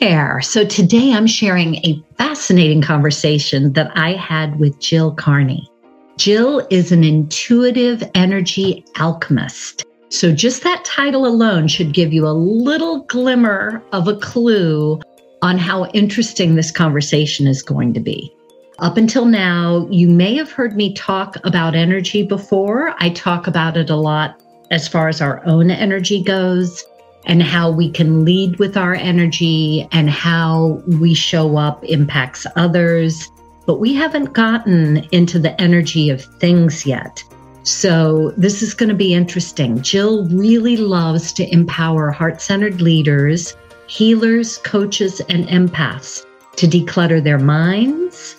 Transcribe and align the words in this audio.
there. 0.00 0.40
So 0.40 0.64
today 0.64 1.12
I'm 1.12 1.26
sharing 1.26 1.76
a 1.76 2.02
fascinating 2.16 2.80
conversation 2.80 3.74
that 3.74 3.92
I 3.96 4.14
had 4.14 4.58
with 4.58 4.78
Gill 4.80 5.14
Kearney. 5.14 5.70
Gill 6.16 6.66
is 6.70 6.90
an 6.90 7.04
intuitive 7.04 8.02
energy 8.14 8.84
alchemist. 8.98 9.84
So 10.08 10.32
just 10.32 10.62
that 10.64 10.84
title 10.84 11.26
alone 11.26 11.68
should 11.68 11.92
give 11.92 12.12
you 12.12 12.26
a 12.26 12.32
little 12.32 13.02
glimmer 13.04 13.82
of 13.92 14.08
a 14.08 14.16
clue 14.16 15.00
on 15.42 15.58
how 15.58 15.86
interesting 15.86 16.54
this 16.54 16.70
conversation 16.70 17.46
is 17.46 17.62
going 17.62 17.94
to 17.94 18.00
be. 18.00 18.34
Up 18.80 18.96
until 18.96 19.26
now, 19.26 19.86
you 19.90 20.08
may 20.08 20.34
have 20.36 20.50
heard 20.50 20.74
me 20.76 20.94
talk 20.94 21.36
about 21.44 21.74
energy 21.74 22.22
before. 22.22 22.94
I 22.98 23.10
talk 23.10 23.46
about 23.46 23.76
it 23.76 23.90
a 23.90 23.96
lot 23.96 24.42
as 24.70 24.88
far 24.88 25.08
as 25.08 25.20
our 25.20 25.44
own 25.46 25.70
energy 25.70 26.22
goes 26.22 26.84
and 27.24 27.42
how 27.42 27.70
we 27.70 27.90
can 27.90 28.24
lead 28.24 28.58
with 28.58 28.76
our 28.76 28.94
energy 28.94 29.88
and 29.92 30.10
how 30.10 30.82
we 30.86 31.14
show 31.14 31.56
up 31.56 31.84
impacts 31.84 32.46
others. 32.56 33.30
But 33.66 33.78
we 33.78 33.94
haven't 33.94 34.32
gotten 34.32 34.98
into 35.12 35.38
the 35.38 35.58
energy 35.60 36.10
of 36.10 36.24
things 36.24 36.86
yet. 36.86 37.22
So 37.62 38.32
this 38.36 38.62
is 38.62 38.74
going 38.74 38.88
to 38.88 38.94
be 38.94 39.14
interesting. 39.14 39.76
Gill 39.78 40.26
really 40.28 40.76
loves 40.76 41.32
to 41.34 41.52
empower 41.52 42.10
heart 42.10 42.40
centered 42.40 42.80
leaders, 42.80 43.54
healers, 43.86 44.58
coaches, 44.58 45.20
and 45.28 45.46
empaths 45.48 46.24
to 46.56 46.66
declutter 46.66 47.22
their 47.22 47.38
minds, 47.38 48.36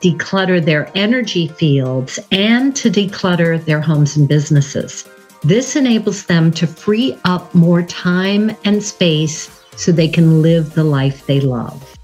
declutter 0.00 0.64
their 0.64 0.90
energy 0.94 1.48
fields, 1.48 2.18
and 2.30 2.74
to 2.76 2.90
declutter 2.90 3.62
their 3.64 3.80
homes 3.80 4.16
and 4.16 4.28
businesses. 4.28 5.08
This 5.44 5.74
enables 5.74 6.26
them 6.26 6.52
to 6.52 6.68
free 6.68 7.18
up 7.24 7.52
more 7.52 7.82
time 7.82 8.56
and 8.64 8.80
space 8.80 9.50
so 9.74 9.90
they 9.90 10.06
can 10.06 10.40
live 10.40 10.74
the 10.74 10.84
life 10.84 11.26
they 11.26 11.40
love. 11.40 11.98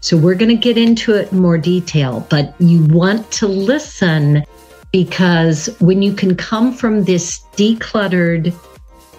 So, 0.00 0.16
we're 0.16 0.34
going 0.34 0.48
to 0.48 0.56
get 0.56 0.76
into 0.76 1.14
it 1.14 1.30
in 1.30 1.38
more 1.38 1.56
detail, 1.56 2.26
but 2.30 2.52
you 2.58 2.82
want 2.86 3.30
to 3.32 3.46
listen 3.46 4.42
because 4.90 5.66
when 5.78 6.02
you 6.02 6.12
can 6.12 6.34
come 6.34 6.72
from 6.72 7.04
this 7.04 7.44
decluttered 7.54 8.52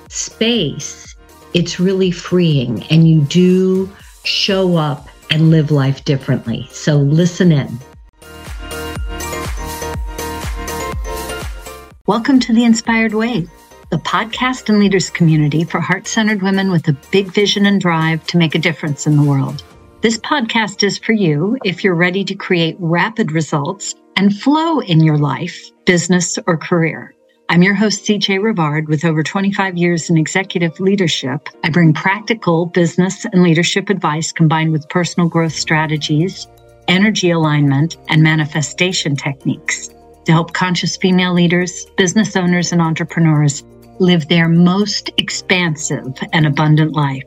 space, 0.09 1.15
it's 1.53 1.79
really 1.79 2.11
freeing 2.11 2.83
and 2.89 3.07
you 3.07 3.21
do 3.21 3.89
show 4.25 4.75
up 4.75 5.07
and 5.29 5.49
live 5.49 5.71
life 5.71 6.03
differently. 6.03 6.67
So, 6.71 6.97
listen 6.97 7.53
in. 7.53 7.79
Welcome 12.05 12.41
to 12.41 12.53
the 12.53 12.65
Inspired 12.65 13.13
Wave 13.13 13.49
the 13.91 13.97
podcast 13.97 14.69
and 14.69 14.79
leaders 14.79 15.09
community 15.09 15.65
for 15.65 15.81
heart 15.81 16.07
centered 16.07 16.41
women 16.41 16.71
with 16.71 16.87
a 16.87 16.95
big 17.11 17.27
vision 17.27 17.65
and 17.65 17.81
drive 17.81 18.25
to 18.25 18.37
make 18.37 18.55
a 18.55 18.59
difference 18.59 19.05
in 19.05 19.17
the 19.17 19.23
world. 19.23 19.65
This 19.99 20.17
podcast 20.17 20.81
is 20.81 20.97
for 20.97 21.11
you 21.11 21.57
if 21.65 21.83
you're 21.83 21.93
ready 21.93 22.23
to 22.23 22.33
create 22.33 22.77
rapid 22.79 23.33
results 23.33 23.93
and 24.15 24.33
flow 24.33 24.79
in 24.79 25.01
your 25.01 25.17
life, 25.17 25.71
business, 25.85 26.39
or 26.47 26.55
career. 26.55 27.13
I'm 27.49 27.63
your 27.63 27.73
host, 27.73 28.05
CJ 28.05 28.39
Rivard, 28.39 28.87
with 28.87 29.03
over 29.03 29.23
25 29.23 29.75
years 29.75 30.09
in 30.09 30.17
executive 30.17 30.79
leadership. 30.79 31.49
I 31.65 31.69
bring 31.69 31.91
practical 31.91 32.67
business 32.67 33.25
and 33.25 33.43
leadership 33.43 33.89
advice 33.89 34.31
combined 34.31 34.71
with 34.71 34.87
personal 34.87 35.27
growth 35.27 35.53
strategies, 35.53 36.47
energy 36.87 37.29
alignment, 37.29 37.97
and 38.07 38.23
manifestation 38.23 39.17
techniques 39.17 39.89
to 40.23 40.31
help 40.31 40.53
conscious 40.53 40.95
female 40.95 41.33
leaders, 41.33 41.87
business 41.97 42.37
owners, 42.37 42.71
and 42.71 42.81
entrepreneurs 42.81 43.65
live 44.01 44.27
their 44.27 44.49
most 44.49 45.11
expansive 45.17 46.13
and 46.33 46.45
abundant 46.47 46.93
life. 46.93 47.23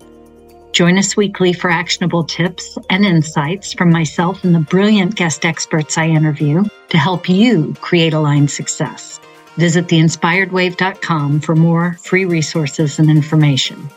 Join 0.72 0.98
us 0.98 1.16
weekly 1.16 1.52
for 1.52 1.70
actionable 1.70 2.24
tips 2.24 2.76
and 2.90 3.04
insights 3.04 3.72
from 3.72 3.90
myself 3.90 4.42
and 4.42 4.52
the 4.52 4.58
brilliant 4.58 5.14
guest 5.14 5.44
experts 5.44 5.96
I 5.96 6.08
interview 6.08 6.64
to 6.88 6.98
help 6.98 7.28
you 7.28 7.74
create 7.80 8.12
aligned 8.12 8.50
success. 8.50 9.20
Visit 9.56 9.86
theinspiredwave.com 9.86 11.40
for 11.40 11.54
more 11.54 11.92
free 12.02 12.24
resources 12.24 12.98
and 12.98 13.08
information. 13.08 13.88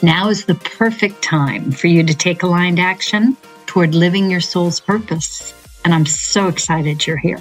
Now 0.00 0.28
is 0.28 0.44
the 0.44 0.54
perfect 0.54 1.22
time 1.22 1.72
for 1.72 1.88
you 1.88 2.04
to 2.04 2.14
take 2.14 2.44
aligned 2.44 2.78
action 2.78 3.36
toward 3.66 3.96
living 3.96 4.30
your 4.30 4.40
soul's 4.40 4.78
purpose. 4.78 5.52
And 5.84 5.92
I'm 5.92 6.06
so 6.06 6.46
excited 6.46 7.04
you're 7.04 7.16
here. 7.16 7.40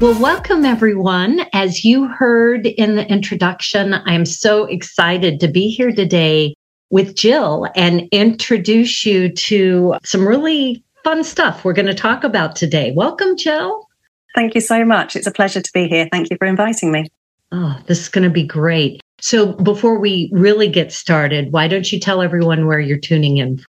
Well, 0.00 0.20
welcome 0.20 0.64
everyone. 0.64 1.46
As 1.52 1.84
you 1.84 2.08
heard 2.08 2.66
in 2.66 2.96
the 2.96 3.08
introduction, 3.08 3.94
I'm 3.94 4.26
so 4.26 4.64
excited 4.64 5.38
to 5.38 5.48
be 5.48 5.68
here 5.68 5.92
today 5.92 6.56
with 6.90 7.16
Gill 7.16 7.68
and 7.76 8.08
introduce 8.10 9.06
you 9.06 9.30
to 9.30 9.94
some 10.02 10.26
really 10.26 10.84
fun 11.04 11.22
stuff 11.22 11.64
we're 11.64 11.74
going 11.74 11.86
to 11.86 11.94
talk 11.94 12.24
about 12.24 12.56
today. 12.56 12.92
Welcome, 12.94 13.36
Gill. 13.36 13.86
Thank 14.34 14.56
you 14.56 14.60
so 14.60 14.84
much. 14.84 15.14
It's 15.14 15.28
a 15.28 15.32
pleasure 15.32 15.62
to 15.62 15.72
be 15.72 15.86
here. 15.86 16.08
Thank 16.10 16.28
you 16.28 16.36
for 16.38 16.46
inviting 16.46 16.90
me. 16.90 17.06
Oh, 17.52 17.78
this 17.86 18.00
is 18.00 18.08
going 18.08 18.24
to 18.24 18.30
be 18.30 18.44
great. 18.44 19.00
So, 19.20 19.52
before 19.52 20.00
we 20.00 20.28
really 20.32 20.68
get 20.68 20.92
started, 20.92 21.52
why 21.52 21.68
don't 21.68 21.90
you 21.92 22.00
tell 22.00 22.20
everyone 22.20 22.66
where 22.66 22.80
you're 22.80 22.98
tuning 22.98 23.36
in 23.36 23.64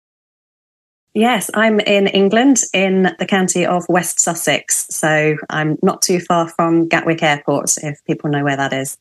Yes, 1.15 1.49
I'm 1.53 1.79
in 1.79 2.07
England 2.07 2.63
in 2.73 3.15
the 3.19 3.25
county 3.25 3.65
of 3.65 3.85
West 3.87 4.19
Sussex. 4.19 4.85
So 4.89 5.37
I'm 5.49 5.77
not 5.81 6.01
too 6.01 6.19
far 6.19 6.49
from 6.49 6.89
Gatwick 6.89 7.23
Airport, 7.23 7.73
if 7.81 8.03
people 8.05 8.29
know 8.29 8.43
where 8.43 8.57
that 8.57 8.73
is. 8.73 8.97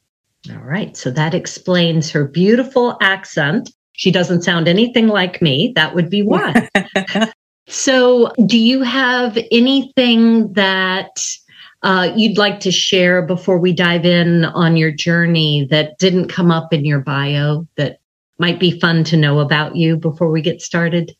All 0.48 0.62
right. 0.62 0.96
So 0.96 1.10
that 1.10 1.34
explains 1.34 2.12
her 2.12 2.24
beautiful 2.24 2.96
accent. 3.00 3.70
She 3.94 4.12
doesn't 4.12 4.42
sound 4.42 4.68
anything 4.68 5.08
like 5.08 5.42
me. 5.42 5.72
That 5.74 5.96
would 5.96 6.08
be 6.08 6.22
why. 6.22 6.68
so, 7.66 8.32
do 8.46 8.58
you 8.58 8.82
have 8.82 9.36
anything 9.50 10.52
that 10.52 11.20
uh, 11.82 12.12
you'd 12.14 12.38
like 12.38 12.60
to 12.60 12.70
share 12.70 13.22
before 13.22 13.58
we 13.58 13.72
dive 13.72 14.06
in 14.06 14.44
on 14.44 14.76
your 14.76 14.92
journey 14.92 15.66
that 15.70 15.98
didn't 15.98 16.28
come 16.28 16.52
up 16.52 16.72
in 16.72 16.84
your 16.84 17.00
bio 17.00 17.66
that 17.76 17.98
might 18.38 18.60
be 18.60 18.78
fun 18.78 19.02
to 19.04 19.16
know 19.16 19.40
about 19.40 19.74
you 19.74 19.96
before 19.96 20.30
we 20.30 20.42
get 20.42 20.62
started? 20.62 21.16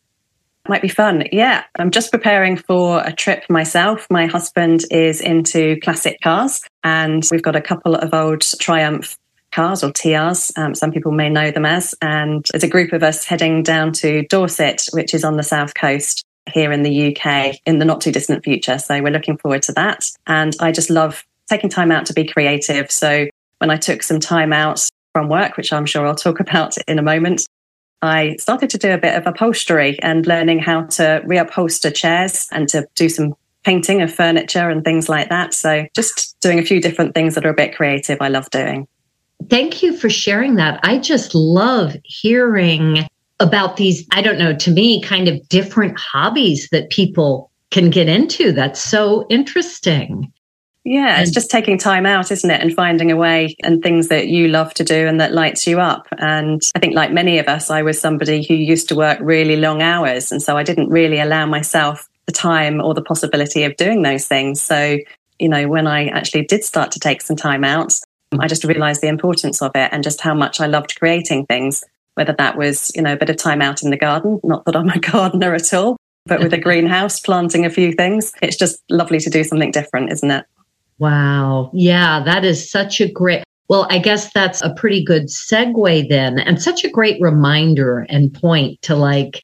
Might 0.68 0.82
be 0.82 0.88
fun. 0.88 1.24
Yeah. 1.30 1.64
I'm 1.78 1.90
just 1.90 2.10
preparing 2.10 2.56
for 2.56 3.02
a 3.04 3.12
trip 3.12 3.44
myself. 3.50 4.06
My 4.10 4.26
husband 4.26 4.84
is 4.90 5.20
into 5.20 5.78
classic 5.80 6.20
cars 6.22 6.62
and 6.82 7.22
we've 7.30 7.42
got 7.42 7.56
a 7.56 7.60
couple 7.60 7.94
of 7.94 8.14
old 8.14 8.40
Triumph 8.40 9.16
cars 9.54 9.84
or 9.84 9.90
TRs, 9.92 10.56
um, 10.58 10.74
some 10.74 10.90
people 10.90 11.12
may 11.12 11.28
know 11.28 11.50
them 11.50 11.64
as. 11.64 11.94
And 12.02 12.44
there's 12.52 12.64
a 12.64 12.68
group 12.68 12.92
of 12.92 13.02
us 13.02 13.24
heading 13.24 13.62
down 13.62 13.92
to 13.94 14.26
Dorset, 14.28 14.88
which 14.92 15.14
is 15.14 15.24
on 15.24 15.36
the 15.36 15.42
south 15.42 15.74
coast 15.74 16.24
here 16.52 16.72
in 16.72 16.82
the 16.82 17.16
UK 17.16 17.56
in 17.64 17.78
the 17.78 17.84
not 17.84 18.00
too 18.00 18.12
distant 18.12 18.44
future. 18.44 18.78
So 18.78 19.00
we're 19.00 19.12
looking 19.12 19.38
forward 19.38 19.62
to 19.62 19.72
that. 19.72 20.10
And 20.26 20.54
I 20.60 20.72
just 20.72 20.90
love 20.90 21.24
taking 21.48 21.70
time 21.70 21.92
out 21.92 22.06
to 22.06 22.12
be 22.12 22.26
creative. 22.26 22.90
So 22.90 23.28
when 23.58 23.70
I 23.70 23.76
took 23.76 24.02
some 24.02 24.20
time 24.20 24.52
out 24.52 24.86
from 25.12 25.28
work, 25.28 25.56
which 25.56 25.72
I'm 25.72 25.86
sure 25.86 26.06
I'll 26.06 26.14
talk 26.14 26.40
about 26.46 26.76
in 26.88 26.98
a 26.98 27.02
moment, 27.02 27.46
I 28.04 28.36
started 28.36 28.70
to 28.70 28.78
do 28.78 28.92
a 28.92 28.98
bit 28.98 29.14
of 29.14 29.26
upholstery 29.26 29.98
and 30.02 30.26
learning 30.26 30.60
how 30.60 30.84
to 30.84 31.22
reupholster 31.26 31.94
chairs 31.94 32.48
and 32.52 32.68
to 32.70 32.86
do 32.94 33.08
some 33.08 33.34
painting 33.64 34.02
of 34.02 34.14
furniture 34.14 34.68
and 34.68 34.84
things 34.84 35.08
like 35.08 35.28
that. 35.30 35.54
So 35.54 35.86
just 35.94 36.38
doing 36.40 36.58
a 36.58 36.64
few 36.64 36.80
different 36.80 37.14
things 37.14 37.34
that 37.34 37.46
are 37.46 37.50
a 37.50 37.54
bit 37.54 37.74
creative, 37.74 38.18
I 38.20 38.28
love 38.28 38.50
doing. 38.50 38.86
Thank 39.48 39.82
you 39.82 39.96
for 39.96 40.08
sharing 40.08 40.56
that. 40.56 40.80
I 40.82 40.98
just 40.98 41.34
love 41.34 41.96
hearing 42.04 43.06
about 43.40 43.76
these, 43.76 44.06
I 44.12 44.22
don't 44.22 44.38
know, 44.38 44.54
to 44.54 44.70
me, 44.70 45.02
kind 45.02 45.28
of 45.28 45.48
different 45.48 45.98
hobbies 45.98 46.68
that 46.70 46.90
people 46.90 47.50
can 47.70 47.90
get 47.90 48.08
into. 48.08 48.52
That's 48.52 48.80
so 48.80 49.26
interesting. 49.28 50.32
Yeah, 50.84 51.22
it's 51.22 51.30
just 51.30 51.50
taking 51.50 51.78
time 51.78 52.04
out, 52.04 52.30
isn't 52.30 52.50
it? 52.50 52.60
And 52.60 52.74
finding 52.74 53.10
a 53.10 53.16
way 53.16 53.56
and 53.64 53.82
things 53.82 54.08
that 54.08 54.28
you 54.28 54.48
love 54.48 54.74
to 54.74 54.84
do 54.84 55.06
and 55.06 55.18
that 55.18 55.32
lights 55.32 55.66
you 55.66 55.80
up. 55.80 56.06
And 56.18 56.60
I 56.74 56.78
think, 56.78 56.94
like 56.94 57.10
many 57.10 57.38
of 57.38 57.48
us, 57.48 57.70
I 57.70 57.80
was 57.80 57.98
somebody 57.98 58.44
who 58.46 58.52
used 58.52 58.90
to 58.90 58.94
work 58.94 59.18
really 59.22 59.56
long 59.56 59.80
hours. 59.80 60.30
And 60.30 60.42
so 60.42 60.58
I 60.58 60.62
didn't 60.62 60.90
really 60.90 61.20
allow 61.20 61.46
myself 61.46 62.06
the 62.26 62.32
time 62.32 62.82
or 62.82 62.92
the 62.92 63.02
possibility 63.02 63.64
of 63.64 63.76
doing 63.76 64.02
those 64.02 64.28
things. 64.28 64.60
So, 64.60 64.98
you 65.38 65.48
know, 65.48 65.68
when 65.68 65.86
I 65.86 66.08
actually 66.08 66.44
did 66.44 66.64
start 66.64 66.92
to 66.92 67.00
take 67.00 67.22
some 67.22 67.36
time 67.36 67.64
out, 67.64 67.94
I 68.38 68.46
just 68.46 68.64
realized 68.64 69.00
the 69.00 69.08
importance 69.08 69.62
of 69.62 69.72
it 69.74 69.88
and 69.90 70.04
just 70.04 70.20
how 70.20 70.34
much 70.34 70.60
I 70.60 70.66
loved 70.66 70.98
creating 70.98 71.46
things, 71.46 71.82
whether 72.14 72.34
that 72.34 72.58
was, 72.58 72.92
you 72.94 73.00
know, 73.00 73.14
a 73.14 73.16
bit 73.16 73.30
of 73.30 73.36
time 73.36 73.62
out 73.62 73.82
in 73.82 73.90
the 73.90 73.96
garden, 73.96 74.38
not 74.44 74.66
that 74.66 74.76
I'm 74.76 74.90
a 74.90 74.98
gardener 75.12 75.54
at 75.54 75.72
all, 75.72 75.96
but 76.26 76.40
with 76.40 76.52
a 76.52 76.58
greenhouse, 76.60 77.20
planting 77.20 77.64
a 77.64 77.70
few 77.70 77.92
things. 77.92 78.32
It's 78.42 78.56
just 78.56 78.82
lovely 78.90 79.20
to 79.20 79.30
do 79.30 79.44
something 79.44 79.70
different, 79.70 80.12
isn't 80.12 80.30
it? 80.30 80.44
Wow. 80.98 81.70
Yeah, 81.72 82.22
that 82.24 82.44
is 82.44 82.70
such 82.70 83.00
a 83.00 83.10
great. 83.10 83.44
Well, 83.68 83.86
I 83.90 83.98
guess 83.98 84.32
that's 84.32 84.60
a 84.62 84.74
pretty 84.74 85.02
good 85.02 85.24
segue 85.24 86.08
then, 86.08 86.38
and 86.38 86.60
such 86.60 86.84
a 86.84 86.90
great 86.90 87.20
reminder 87.20 88.06
and 88.10 88.32
point 88.32 88.80
to 88.82 88.94
like 88.94 89.42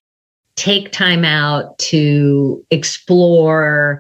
take 0.57 0.93
time 0.93 1.25
out 1.25 1.79
to 1.79 2.63
explore, 2.71 3.99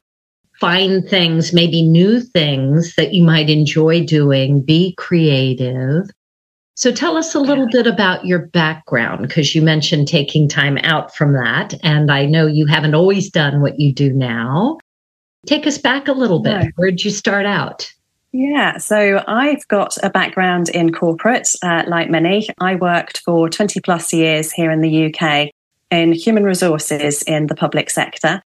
find 0.60 1.08
things, 1.08 1.54
maybe 1.54 1.82
new 1.82 2.20
things 2.20 2.94
that 2.96 3.14
you 3.14 3.22
might 3.22 3.48
enjoy 3.48 4.04
doing, 4.04 4.60
be 4.60 4.94
creative. 4.96 6.10
So 6.74 6.92
tell 6.92 7.16
us 7.16 7.34
a 7.34 7.40
little 7.40 7.66
bit 7.70 7.86
about 7.86 8.26
your 8.26 8.46
background 8.46 9.26
because 9.26 9.54
you 9.54 9.62
mentioned 9.62 10.06
taking 10.08 10.48
time 10.48 10.78
out 10.82 11.14
from 11.14 11.32
that. 11.32 11.74
And 11.82 12.10
I 12.10 12.26
know 12.26 12.46
you 12.46 12.66
haven't 12.66 12.94
always 12.94 13.30
done 13.30 13.60
what 13.60 13.78
you 13.78 13.92
do 13.92 14.12
now. 14.12 14.78
Take 15.46 15.66
us 15.66 15.78
back 15.78 16.08
a 16.08 16.12
little 16.12 16.40
bit. 16.40 16.50
No. 16.50 16.68
Where 16.76 16.90
did 16.90 17.04
you 17.04 17.10
start 17.10 17.46
out? 17.46 17.92
Yeah, 18.32 18.78
so 18.78 19.24
I've 19.26 19.66
got 19.68 19.96
a 20.04 20.10
background 20.10 20.68
in 20.68 20.92
corporate, 20.92 21.48
uh, 21.62 21.84
like 21.88 22.10
many. 22.10 22.48
I 22.60 22.76
worked 22.76 23.18
for 23.24 23.48
20 23.48 23.80
plus 23.80 24.12
years 24.12 24.52
here 24.52 24.70
in 24.70 24.82
the 24.82 25.12
UK 25.12 25.50
in 25.90 26.12
human 26.12 26.44
resources 26.44 27.22
in 27.22 27.48
the 27.48 27.56
public 27.56 27.90
sector. 27.90 28.40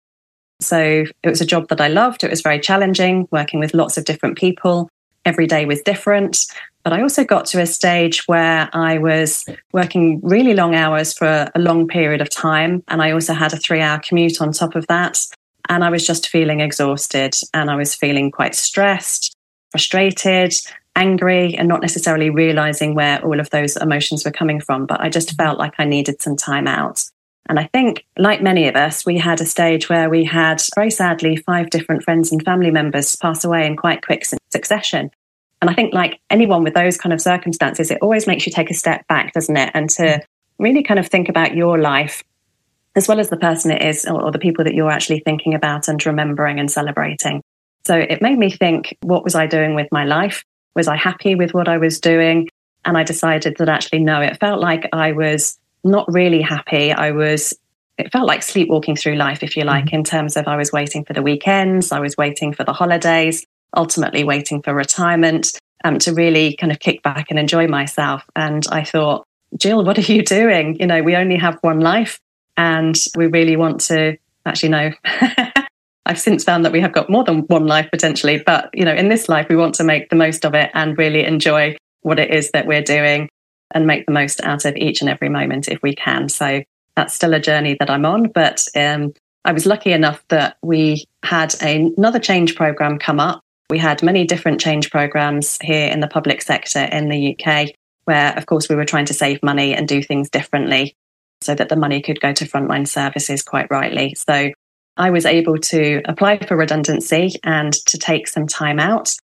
So 0.60 1.04
it 1.22 1.28
was 1.28 1.40
a 1.40 1.46
job 1.46 1.68
that 1.68 1.80
I 1.80 1.88
loved. 1.88 2.22
It 2.22 2.30
was 2.30 2.42
very 2.42 2.60
challenging, 2.60 3.26
working 3.30 3.60
with 3.60 3.72
lots 3.72 3.96
of 3.96 4.04
different 4.04 4.36
people. 4.36 4.90
Every 5.24 5.46
day 5.46 5.64
was 5.64 5.80
different. 5.80 6.44
But 6.82 6.92
I 6.92 7.00
also 7.00 7.24
got 7.24 7.46
to 7.46 7.60
a 7.60 7.66
stage 7.66 8.26
where 8.26 8.68
I 8.74 8.98
was 8.98 9.46
working 9.72 10.20
really 10.22 10.54
long 10.54 10.74
hours 10.74 11.14
for 11.14 11.50
a 11.54 11.58
long 11.58 11.88
period 11.88 12.20
of 12.20 12.28
time. 12.28 12.82
And 12.88 13.02
I 13.02 13.12
also 13.12 13.32
had 13.32 13.54
a 13.54 13.58
three 13.58 13.80
hour 13.80 13.98
commute 13.98 14.40
on 14.42 14.52
top 14.52 14.74
of 14.74 14.86
that. 14.88 15.26
And 15.70 15.82
I 15.82 15.88
was 15.88 16.06
just 16.06 16.28
feeling 16.28 16.60
exhausted 16.60 17.34
and 17.54 17.70
I 17.70 17.76
was 17.76 17.94
feeling 17.94 18.30
quite 18.30 18.54
stressed 18.54 19.34
frustrated, 19.70 20.54
angry, 20.96 21.54
and 21.54 21.68
not 21.68 21.80
necessarily 21.80 22.30
realizing 22.30 22.94
where 22.94 23.24
all 23.24 23.40
of 23.40 23.50
those 23.50 23.76
emotions 23.76 24.24
were 24.24 24.30
coming 24.30 24.60
from. 24.60 24.86
But 24.86 25.00
I 25.00 25.08
just 25.08 25.28
mm-hmm. 25.30 25.42
felt 25.42 25.58
like 25.58 25.74
I 25.78 25.84
needed 25.84 26.20
some 26.20 26.36
time 26.36 26.66
out. 26.66 27.04
And 27.48 27.58
I 27.58 27.68
think, 27.72 28.04
like 28.18 28.42
many 28.42 28.68
of 28.68 28.76
us, 28.76 29.04
we 29.04 29.18
had 29.18 29.40
a 29.40 29.46
stage 29.46 29.88
where 29.88 30.08
we 30.10 30.24
had, 30.24 30.62
very 30.74 30.90
sadly, 30.90 31.36
five 31.36 31.70
different 31.70 32.04
friends 32.04 32.30
and 32.30 32.44
family 32.44 32.70
members 32.70 33.16
pass 33.16 33.44
away 33.44 33.66
in 33.66 33.76
quite 33.76 34.04
quick 34.04 34.24
succession. 34.52 35.10
And 35.60 35.70
I 35.70 35.74
think, 35.74 35.92
like 35.92 36.20
anyone 36.30 36.62
with 36.62 36.74
those 36.74 36.96
kind 36.96 37.12
of 37.12 37.20
circumstances, 37.20 37.90
it 37.90 37.98
always 38.02 38.26
makes 38.26 38.46
you 38.46 38.52
take 38.52 38.70
a 38.70 38.74
step 38.74 39.06
back, 39.08 39.32
doesn't 39.32 39.56
it? 39.56 39.70
And 39.74 39.90
to 39.90 40.02
mm-hmm. 40.02 40.62
really 40.62 40.82
kind 40.82 41.00
of 41.00 41.08
think 41.08 41.28
about 41.28 41.56
your 41.56 41.78
life 41.78 42.22
as 42.96 43.08
well 43.08 43.20
as 43.20 43.30
the 43.30 43.36
person 43.36 43.70
it 43.70 43.82
is 43.82 44.04
or, 44.04 44.30
the 44.30 44.38
people 44.38 44.64
that 44.64 44.74
you're 44.74 44.90
actually 44.90 45.20
thinking 45.20 45.54
about 45.54 45.88
and 45.88 46.04
remembering 46.04 46.58
and 46.58 46.70
celebrating. 46.70 47.42
So 47.86 47.96
it 47.96 48.20
made 48.20 48.38
me 48.38 48.50
think, 48.50 48.96
what 49.02 49.24
was 49.24 49.34
I 49.34 49.46
doing 49.46 49.74
with 49.74 49.88
my 49.92 50.04
life? 50.04 50.44
Was 50.74 50.88
I 50.88 50.96
happy 50.96 51.34
with 51.34 51.54
what 51.54 51.68
I 51.68 51.78
was 51.78 52.00
doing? 52.00 52.48
And 52.84 52.96
I 52.96 53.04
decided 53.04 53.56
that 53.58 53.68
actually, 53.68 54.00
no, 54.00 54.20
it 54.20 54.38
felt 54.38 54.60
like 54.60 54.88
I 54.92 55.12
was 55.12 55.58
not 55.84 56.12
really 56.12 56.42
happy. 56.42 56.92
I 56.92 57.12
was, 57.12 57.54
it 57.96 58.12
felt 58.12 58.26
like 58.26 58.42
sleepwalking 58.42 58.96
through 58.96 59.14
life, 59.14 59.42
if 59.42 59.56
you 59.56 59.64
like, 59.64 59.86
mm-hmm. 59.86 59.96
in 59.96 60.04
terms 60.04 60.36
of 60.36 60.46
I 60.48 60.56
was 60.56 60.72
waiting 60.72 61.04
for 61.04 61.12
the 61.12 61.22
weekends, 61.22 61.92
I 61.92 62.00
was 62.00 62.16
waiting 62.16 62.52
for 62.52 62.64
the 62.64 62.72
holidays, 62.72 63.44
ultimately 63.76 64.24
waiting 64.24 64.62
for 64.62 64.74
retirement 64.74 65.50
um, 65.84 65.98
to 66.00 66.12
really 66.12 66.56
kind 66.56 66.72
of 66.72 66.80
kick 66.80 67.02
back 67.02 67.26
and 67.30 67.38
enjoy 67.38 67.66
myself. 67.66 68.24
And 68.36 68.66
I 68.70 68.84
thought, 68.84 69.24
Gill, 69.58 69.84
what 69.84 69.98
are 69.98 70.12
you 70.12 70.22
doing? 70.24 70.76
You 70.80 70.86
know, 70.86 71.02
we 71.02 71.16
only 71.16 71.36
have 71.36 71.58
one 71.62 71.80
life 71.80 72.18
and 72.60 72.94
we 73.16 73.26
really 73.26 73.56
want 73.56 73.80
to 73.80 74.18
actually 74.44 74.68
know 74.68 74.92
I've 76.06 76.20
since 76.20 76.44
found 76.44 76.64
that 76.64 76.72
we 76.72 76.80
have 76.80 76.92
got 76.92 77.08
more 77.08 77.24
than 77.24 77.40
one 77.42 77.66
life 77.66 77.88
potentially, 77.90 78.42
but 78.44 78.68
you 78.74 78.84
know, 78.84 78.94
in 78.94 79.08
this 79.08 79.28
life, 79.28 79.46
we 79.48 79.56
want 79.56 79.74
to 79.76 79.84
make 79.84 80.10
the 80.10 80.16
most 80.16 80.44
of 80.44 80.54
it 80.54 80.70
and 80.74 80.98
really 80.98 81.24
enjoy 81.24 81.76
what 82.02 82.18
it 82.18 82.34
is 82.34 82.50
that 82.50 82.66
we're 82.66 82.82
doing 82.82 83.28
and 83.70 83.86
make 83.86 84.06
the 84.06 84.12
most 84.12 84.42
out 84.42 84.64
of 84.64 84.76
each 84.76 85.00
and 85.00 85.08
every 85.08 85.28
moment 85.28 85.68
if 85.68 85.80
we 85.82 85.94
can. 85.94 86.28
So 86.28 86.62
that's 86.96 87.14
still 87.14 87.32
a 87.32 87.40
journey 87.40 87.76
that 87.78 87.88
I'm 87.88 88.04
on, 88.04 88.28
but 88.28 88.66
um, 88.74 89.14
I 89.44 89.52
was 89.52 89.66
lucky 89.66 89.92
enough 89.92 90.22
that 90.28 90.56
we 90.62 91.06
had 91.22 91.54
a, 91.62 91.92
another 91.96 92.18
change 92.18 92.56
program 92.56 92.98
come 92.98 93.20
up. 93.20 93.40
We 93.70 93.78
had 93.78 94.02
many 94.02 94.24
different 94.24 94.60
change 94.60 94.90
programs 94.90 95.58
here 95.62 95.88
in 95.90 96.00
the 96.00 96.08
public 96.08 96.42
sector 96.42 96.80
in 96.80 97.08
the 97.08 97.36
UK, 97.38 97.68
where, 98.04 98.36
of 98.36 98.46
course, 98.46 98.68
we 98.68 98.74
were 98.74 98.84
trying 98.84 99.06
to 99.06 99.14
save 99.14 99.42
money 99.42 99.74
and 99.74 99.86
do 99.86 100.02
things 100.02 100.28
differently 100.28 100.96
so 101.42 101.54
that 101.54 101.68
the 101.68 101.76
money 101.76 102.02
could 102.02 102.20
go 102.20 102.32
to 102.32 102.44
frontline 102.44 102.86
services 102.86 103.42
quite 103.42 103.70
rightly. 103.70 104.14
So 104.14 104.50
I 104.96 105.10
was 105.10 105.24
able 105.24 105.58
to 105.58 106.02
apply 106.04 106.38
for 106.38 106.56
redundancy 106.56 107.34
and 107.42 107.72
to 107.72 107.98
take 107.98 108.28
some 108.28 108.46
time 108.46 108.78
out, 108.78 109.14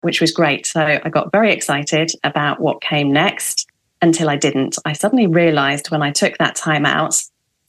which 0.00 0.20
was 0.20 0.32
great. 0.32 0.66
So 0.66 0.80
I 0.80 1.08
got 1.10 1.32
very 1.32 1.52
excited 1.52 2.12
about 2.24 2.60
what 2.60 2.80
came 2.80 3.12
next 3.12 3.66
until 4.00 4.30
I 4.30 4.36
didn't. 4.36 4.78
I 4.84 4.92
suddenly 4.92 5.26
realized 5.26 5.90
when 5.90 6.02
I 6.02 6.12
took 6.12 6.38
that 6.38 6.56
time 6.56 6.86
out, 6.86 7.22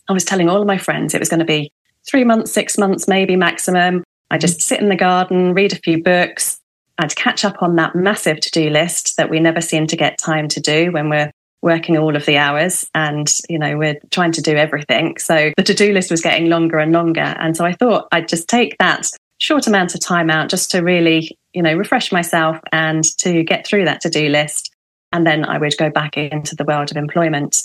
I 0.08 0.14
was 0.14 0.24
telling 0.24 0.50
all 0.50 0.62
of 0.62 0.68
my 0.68 0.78
friends 0.78 1.14
it 1.14 1.20
was 1.20 1.30
going 1.30 1.40
to 1.40 1.46
be 1.46 1.72
three 2.08 2.24
months, 2.24 2.52
six 2.52 2.78
months, 2.78 3.08
maybe 3.08 3.36
maximum. 3.36 4.04
I 4.32 4.38
just 4.38 4.60
mm. 4.60 4.64
sit 4.64 4.80
in 4.80 4.90
the 4.90 4.96
garden, 4.96 5.54
read 5.54 5.74
a 5.74 5.78
few 5.78 6.02
books. 6.02 6.60
I'd 6.98 7.16
catch 7.16 7.46
up 7.46 7.62
on 7.62 7.76
that 7.76 7.96
massive 7.96 8.40
to 8.42 8.52
do 8.52 8.70
list 8.70 9.18
that 9.18 9.30
we 9.30 9.40
never 9.40 9.62
seem 9.62 9.88
to 9.88 9.96
get 9.96 10.18
time 10.18 10.48
to 10.50 10.60
do 10.60 10.92
when 10.92 11.10
we're 11.10 11.32
working 11.62 11.98
all 11.98 12.16
of 12.16 12.26
the 12.26 12.38
hours 12.38 12.90
and 12.96 13.28
you 13.50 13.60
know 13.60 13.78
we're 13.78 14.00
trying 14.12 14.32
to 14.34 14.42
do 14.42 14.56
everything. 14.56 15.18
So 15.18 15.52
the 15.58 15.64
to-do 15.64 15.94
list 15.94 16.12
was 16.12 16.22
getting 16.22 16.48
longer 16.48 16.78
and 16.78 16.92
longer. 16.92 17.36
And 17.40 17.56
so 17.56 17.66
i 17.66 17.74
thought 17.74 18.08
i'd 18.12 18.28
just 18.28 18.48
take 18.48 18.78
that 18.78 19.08
short 19.38 19.68
amount 19.68 19.96
of 19.96 20.02
time 20.02 20.30
out 20.30 20.50
just 20.50 20.72
to 20.72 20.82
really 20.82 21.38
you 21.54 21.62
know 21.62 21.74
refresh 21.74 22.12
myself 22.12 22.58
and 22.72 23.04
to 23.20 23.44
get 23.44 23.66
through 23.66 23.86
that 23.86 24.02
to-do 24.02 24.30
list. 24.30 24.74
And 25.12 25.26
then 25.26 25.46
i 25.46 25.58
would 25.58 25.78
go 25.78 25.90
back 25.90 26.18
into 26.18 26.56
the 26.56 26.66
world 26.66 26.92
of 26.92 26.98
employment. 26.98 27.64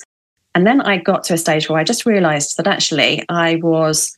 And 0.54 0.66
then 0.66 0.80
i 0.80 0.96
got 0.96 1.24
to 1.24 1.34
a 1.34 1.38
stage 1.38 1.68
where 1.68 1.78
i 1.78 1.84
just 1.84 2.06
realized 2.06 2.56
that 2.56 2.66
actually 2.66 3.24
i 3.28 3.56
was 3.56 4.16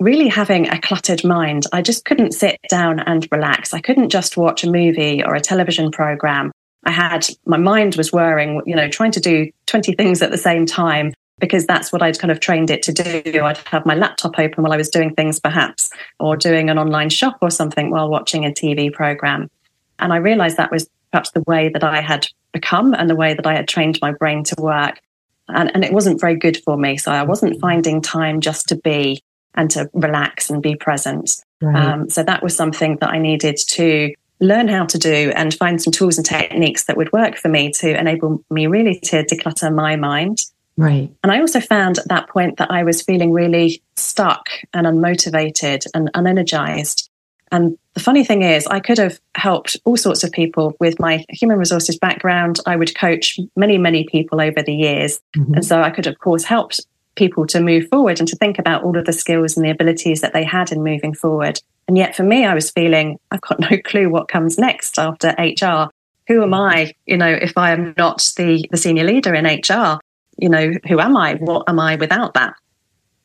really 0.00 0.28
having 0.28 0.68
a 0.68 0.80
cluttered 0.80 1.24
mind. 1.24 1.64
I 1.72 1.80
just 1.80 2.04
couldn't 2.04 2.32
sit 2.32 2.58
down 2.68 2.98
and 2.98 3.28
relax. 3.30 3.72
I 3.72 3.80
couldn't 3.80 4.10
just 4.10 4.36
watch 4.36 4.64
a 4.64 4.70
movie 4.70 5.22
or 5.24 5.34
a 5.36 5.40
television 5.40 5.92
program 5.92 6.50
I 6.84 6.90
had 6.90 7.26
my 7.46 7.56
mind 7.56 7.96
was 7.96 8.12
whirring, 8.12 8.62
you 8.66 8.74
know, 8.74 8.88
trying 8.88 9.12
to 9.12 9.20
do 9.20 9.50
20 9.66 9.94
things 9.94 10.22
at 10.22 10.30
the 10.30 10.38
same 10.38 10.66
time 10.66 11.12
because 11.38 11.66
that's 11.66 11.92
what 11.92 12.02
I'd 12.02 12.18
kind 12.18 12.30
of 12.30 12.40
trained 12.40 12.70
it 12.70 12.82
to 12.84 12.92
do. 12.92 13.42
I'd 13.42 13.58
have 13.68 13.84
my 13.84 13.94
laptop 13.94 14.38
open 14.38 14.62
while 14.62 14.72
I 14.72 14.76
was 14.76 14.88
doing 14.88 15.14
things, 15.14 15.40
perhaps, 15.40 15.90
or 16.20 16.36
doing 16.36 16.70
an 16.70 16.78
online 16.78 17.10
shop 17.10 17.38
or 17.42 17.50
something 17.50 17.90
while 17.90 18.08
watching 18.08 18.44
a 18.44 18.50
TV 18.50 18.92
program. 18.92 19.50
And 19.98 20.12
I 20.12 20.16
realized 20.16 20.56
that 20.56 20.70
was 20.70 20.88
perhaps 21.10 21.30
the 21.32 21.42
way 21.46 21.68
that 21.70 21.84
I 21.84 22.00
had 22.00 22.26
become 22.52 22.94
and 22.94 23.10
the 23.10 23.16
way 23.16 23.34
that 23.34 23.46
I 23.46 23.54
had 23.54 23.68
trained 23.68 23.98
my 24.00 24.12
brain 24.12 24.44
to 24.44 24.54
work. 24.58 25.00
And, 25.48 25.70
and 25.74 25.84
it 25.84 25.92
wasn't 25.92 26.20
very 26.20 26.36
good 26.36 26.56
for 26.64 26.76
me. 26.76 26.96
So 26.96 27.12
I 27.12 27.22
wasn't 27.22 27.60
finding 27.60 28.00
time 28.00 28.40
just 28.40 28.68
to 28.68 28.76
be 28.76 29.22
and 29.54 29.70
to 29.72 29.90
relax 29.92 30.50
and 30.50 30.62
be 30.62 30.76
present. 30.76 31.36
Right. 31.60 31.76
Um, 31.76 32.10
so 32.10 32.22
that 32.22 32.42
was 32.42 32.56
something 32.56 32.96
that 33.00 33.10
I 33.10 33.18
needed 33.18 33.56
to 33.68 34.14
learn 34.44 34.68
how 34.68 34.86
to 34.86 34.98
do 34.98 35.32
and 35.34 35.54
find 35.54 35.80
some 35.80 35.92
tools 35.92 36.18
and 36.18 36.26
techniques 36.26 36.84
that 36.84 36.96
would 36.96 37.12
work 37.12 37.36
for 37.36 37.48
me 37.48 37.70
to 37.72 37.98
enable 37.98 38.44
me 38.50 38.66
really 38.66 39.00
to 39.00 39.24
declutter 39.24 39.74
my 39.74 39.96
mind. 39.96 40.42
Right. 40.76 41.10
And 41.22 41.32
I 41.32 41.40
also 41.40 41.60
found 41.60 41.98
at 41.98 42.08
that 42.08 42.28
point 42.28 42.58
that 42.58 42.70
I 42.70 42.82
was 42.82 43.02
feeling 43.02 43.32
really 43.32 43.82
stuck 43.96 44.48
and 44.72 44.86
unmotivated 44.86 45.86
and 45.94 46.12
unenergized. 46.14 47.08
And 47.52 47.78
the 47.94 48.00
funny 48.00 48.24
thing 48.24 48.42
is, 48.42 48.66
I 48.66 48.80
could 48.80 48.98
have 48.98 49.20
helped 49.36 49.76
all 49.84 49.96
sorts 49.96 50.24
of 50.24 50.32
people 50.32 50.74
with 50.80 50.98
my 50.98 51.24
human 51.28 51.58
resources 51.58 51.96
background. 51.96 52.58
I 52.66 52.74
would 52.74 52.96
coach 52.98 53.38
many, 53.54 53.78
many 53.78 54.04
people 54.04 54.40
over 54.40 54.62
the 54.62 54.74
years. 54.74 55.20
Mm-hmm. 55.36 55.54
And 55.54 55.64
so 55.64 55.80
I 55.80 55.90
could, 55.90 56.08
of 56.08 56.18
course, 56.18 56.42
help 56.42 56.72
people 57.14 57.46
to 57.46 57.60
move 57.60 57.88
forward 57.88 58.18
and 58.18 58.28
to 58.28 58.36
think 58.36 58.58
about 58.58 58.82
all 58.82 58.98
of 58.98 59.04
the 59.04 59.12
skills 59.12 59.56
and 59.56 59.64
the 59.64 59.70
abilities 59.70 60.20
that 60.22 60.32
they 60.32 60.42
had 60.42 60.72
in 60.72 60.82
moving 60.82 61.14
forward. 61.14 61.60
And 61.88 61.96
yet 61.96 62.16
for 62.16 62.22
me, 62.22 62.44
I 62.44 62.54
was 62.54 62.70
feeling 62.70 63.18
I've 63.30 63.40
got 63.40 63.60
no 63.60 63.78
clue 63.84 64.08
what 64.08 64.28
comes 64.28 64.58
next 64.58 64.98
after 64.98 65.34
HR. 65.38 65.90
Who 66.26 66.42
am 66.42 66.54
I, 66.54 66.94
you 67.06 67.18
know, 67.18 67.28
if 67.28 67.56
I 67.58 67.72
am 67.72 67.94
not 67.98 68.32
the, 68.36 68.66
the 68.70 68.78
senior 68.78 69.04
leader 69.04 69.34
in 69.34 69.44
HR? 69.44 70.00
You 70.38 70.48
know, 70.48 70.72
who 70.88 70.98
am 70.98 71.16
I? 71.16 71.34
What 71.34 71.68
am 71.68 71.78
I 71.78 71.96
without 71.96 72.34
that? 72.34 72.54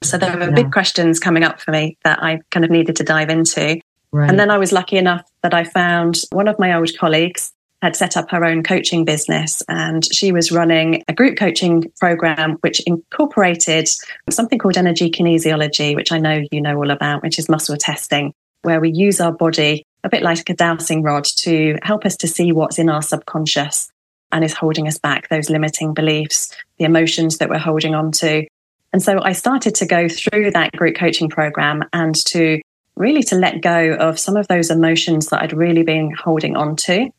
So 0.03 0.17
there 0.17 0.35
were 0.37 0.45
yeah. 0.45 0.51
big 0.51 0.71
questions 0.71 1.19
coming 1.19 1.43
up 1.43 1.59
for 1.59 1.71
me 1.71 1.97
that 2.03 2.21
I 2.21 2.39
kind 2.51 2.63
of 2.63 2.71
needed 2.71 2.95
to 2.97 3.03
dive 3.03 3.29
into. 3.29 3.79
Right. 4.11 4.29
And 4.29 4.39
then 4.39 4.49
I 4.49 4.57
was 4.57 4.71
lucky 4.71 4.97
enough 4.97 5.29
that 5.43 5.53
I 5.53 5.63
found 5.63 6.21
one 6.31 6.47
of 6.47 6.57
my 6.59 6.73
old 6.73 6.91
colleagues 6.97 7.53
had 7.81 7.95
set 7.95 8.17
up 8.17 8.29
her 8.31 8.43
own 8.43 8.61
coaching 8.61 9.05
business 9.05 9.63
and 9.69 10.03
she 10.13 10.33
was 10.33 10.51
running 10.51 11.03
a 11.07 11.13
group 11.13 11.37
coaching 11.37 11.89
program 11.97 12.57
which 12.59 12.81
incorporated 12.81 13.87
something 14.29 14.59
called 14.59 14.77
energy 14.77 15.09
kinesiology, 15.09 15.95
which 15.95 16.11
I 16.11 16.17
know 16.17 16.43
you 16.51 16.61
know 16.61 16.75
all 16.75 16.91
about, 16.91 17.23
which 17.23 17.39
is 17.39 17.47
muscle 17.47 17.77
testing 17.77 18.33
where 18.61 18.79
we 18.79 18.91
use 18.91 19.19
our 19.19 19.31
body 19.31 19.85
a 20.03 20.09
bit 20.09 20.23
like 20.23 20.49
a 20.49 20.53
dowsing 20.53 21.03
rod 21.03 21.25
to 21.25 21.77
help 21.83 22.05
us 22.05 22.15
to 22.17 22.27
see 22.27 22.51
what's 22.51 22.79
in 22.79 22.89
our 22.89 23.01
subconscious 23.01 23.91
and 24.31 24.43
is 24.43 24.53
holding 24.53 24.87
us 24.87 24.97
back, 24.97 25.27
those 25.29 25.49
limiting 25.49 25.93
beliefs, 25.93 26.55
the 26.77 26.85
emotions 26.85 27.37
that 27.39 27.49
we're 27.49 27.57
holding 27.57 27.95
on 27.95 28.11
to. 28.11 28.45
And 28.93 29.01
so 29.01 29.21
I 29.21 29.33
started 29.33 29.75
to 29.75 29.85
go 29.85 30.07
through 30.07 30.51
that 30.51 30.71
group 30.73 30.95
coaching 30.95 31.29
program 31.29 31.83
and 31.93 32.15
to 32.27 32.61
really 32.95 33.23
to 33.23 33.35
let 33.35 33.61
go 33.61 33.93
of 33.93 34.19
some 34.19 34.35
of 34.35 34.47
those 34.47 34.69
emotions 34.69 35.27
that 35.27 35.41
I'd 35.41 35.53
really 35.53 35.83
been 35.83 36.11
holding 36.11 36.55
on 36.55 36.75
to. 36.77 37.09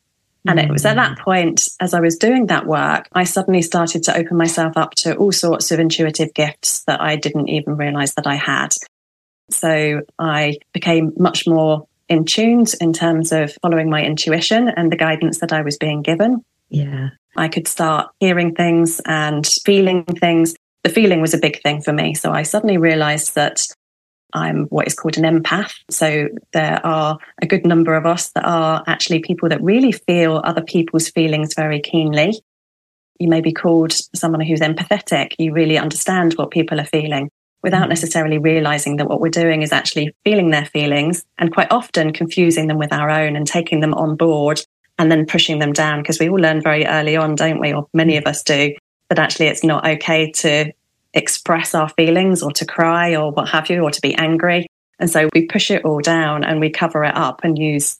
And 0.47 0.59
it 0.59 0.71
was 0.71 0.85
at 0.85 0.95
that 0.95 1.17
mm. 1.17 1.21
point, 1.21 1.69
as 1.79 1.93
I 1.93 1.99
was 1.99 2.17
doing 2.17 2.47
that 2.47 2.65
work, 2.65 3.07
I 3.11 3.25
suddenly 3.25 3.61
started 3.61 4.03
to 4.03 4.17
open 4.17 4.37
myself 4.37 4.75
up 4.75 4.95
to 4.95 5.15
all 5.15 5.31
sorts 5.31 5.71
of 5.71 5.79
intuitive 5.79 6.33
gifts 6.33 6.83
that 6.85 6.99
I 6.99 7.15
didn't 7.15 7.49
even 7.49 7.77
realize 7.77 8.15
that 8.15 8.25
I 8.25 8.35
had. 8.35 8.73
So 9.51 10.01
I 10.19 10.57
became 10.73 11.13
much 11.17 11.47
more 11.47 11.87
in 12.09 12.25
tune 12.25 12.65
in 12.79 12.91
terms 12.93 13.31
of 13.31 13.53
following 13.61 13.89
my 13.89 14.03
intuition 14.03 14.69
and 14.69 14.91
the 14.91 14.97
guidance 14.97 15.39
that 15.39 15.53
I 15.53 15.61
was 15.61 15.77
being 15.77 16.01
given. 16.01 16.43
Yeah. 16.69 17.09
I 17.37 17.47
could 17.47 17.67
start 17.67 18.09
hearing 18.19 18.53
things 18.53 18.99
and 19.05 19.47
feeling 19.63 20.03
things. 20.03 20.55
The 20.83 20.89
feeling 20.89 21.21
was 21.21 21.33
a 21.33 21.37
big 21.39 21.61
thing 21.61 21.81
for 21.81 21.93
me. 21.93 22.13
So 22.13 22.31
I 22.31 22.43
suddenly 22.43 22.77
realized 22.77 23.35
that 23.35 23.61
I'm 24.33 24.65
what 24.65 24.87
is 24.87 24.93
called 24.93 25.17
an 25.17 25.23
empath. 25.23 25.73
So 25.89 26.27
there 26.53 26.85
are 26.85 27.17
a 27.41 27.45
good 27.45 27.65
number 27.65 27.95
of 27.95 28.05
us 28.05 28.29
that 28.31 28.45
are 28.45 28.83
actually 28.87 29.19
people 29.19 29.49
that 29.49 29.61
really 29.61 29.91
feel 29.91 30.41
other 30.43 30.61
people's 30.61 31.09
feelings 31.09 31.53
very 31.53 31.79
keenly. 31.79 32.41
You 33.19 33.27
may 33.27 33.41
be 33.41 33.53
called 33.53 33.93
someone 34.15 34.41
who's 34.41 34.61
empathetic. 34.61 35.33
You 35.37 35.53
really 35.53 35.77
understand 35.77 36.33
what 36.33 36.51
people 36.51 36.79
are 36.79 36.85
feeling 36.85 37.29
without 37.63 37.83
mm-hmm. 37.83 37.89
necessarily 37.89 38.37
realizing 38.37 38.97
that 38.97 39.07
what 39.07 39.21
we're 39.21 39.29
doing 39.29 39.61
is 39.61 39.71
actually 39.71 40.13
feeling 40.23 40.49
their 40.49 40.65
feelings 40.65 41.23
and 41.37 41.53
quite 41.53 41.71
often 41.71 42.13
confusing 42.13 42.67
them 42.67 42.77
with 42.77 42.93
our 42.93 43.09
own 43.09 43.35
and 43.35 43.47
taking 43.47 43.79
them 43.79 43.93
on 43.93 44.15
board 44.15 44.61
and 44.97 45.11
then 45.11 45.25
pushing 45.25 45.59
them 45.59 45.73
down 45.73 46.01
because 46.01 46.19
we 46.19 46.29
all 46.29 46.39
learn 46.39 46.61
very 46.61 46.85
early 46.85 47.15
on, 47.15 47.35
don't 47.35 47.59
we? 47.59 47.73
Or 47.73 47.87
many 47.93 48.17
of 48.17 48.25
us 48.25 48.43
do, 48.43 48.75
that 49.09 49.19
actually 49.19 49.47
it's 49.47 49.63
not 49.63 49.87
okay 49.87 50.31
to 50.31 50.71
express 51.13 51.75
our 51.75 51.89
feelings 51.89 52.41
or 52.41 52.51
to 52.51 52.65
cry 52.65 53.15
or 53.15 53.31
what 53.31 53.49
have 53.49 53.69
you, 53.69 53.81
or 53.81 53.91
to 53.91 54.01
be 54.01 54.15
angry. 54.15 54.67
And 54.99 55.09
so 55.09 55.27
we 55.33 55.47
push 55.47 55.71
it 55.71 55.83
all 55.83 55.99
down 55.99 56.43
and 56.43 56.59
we 56.59 56.69
cover 56.69 57.03
it 57.03 57.15
up 57.15 57.41
and 57.43 57.57
use 57.57 57.99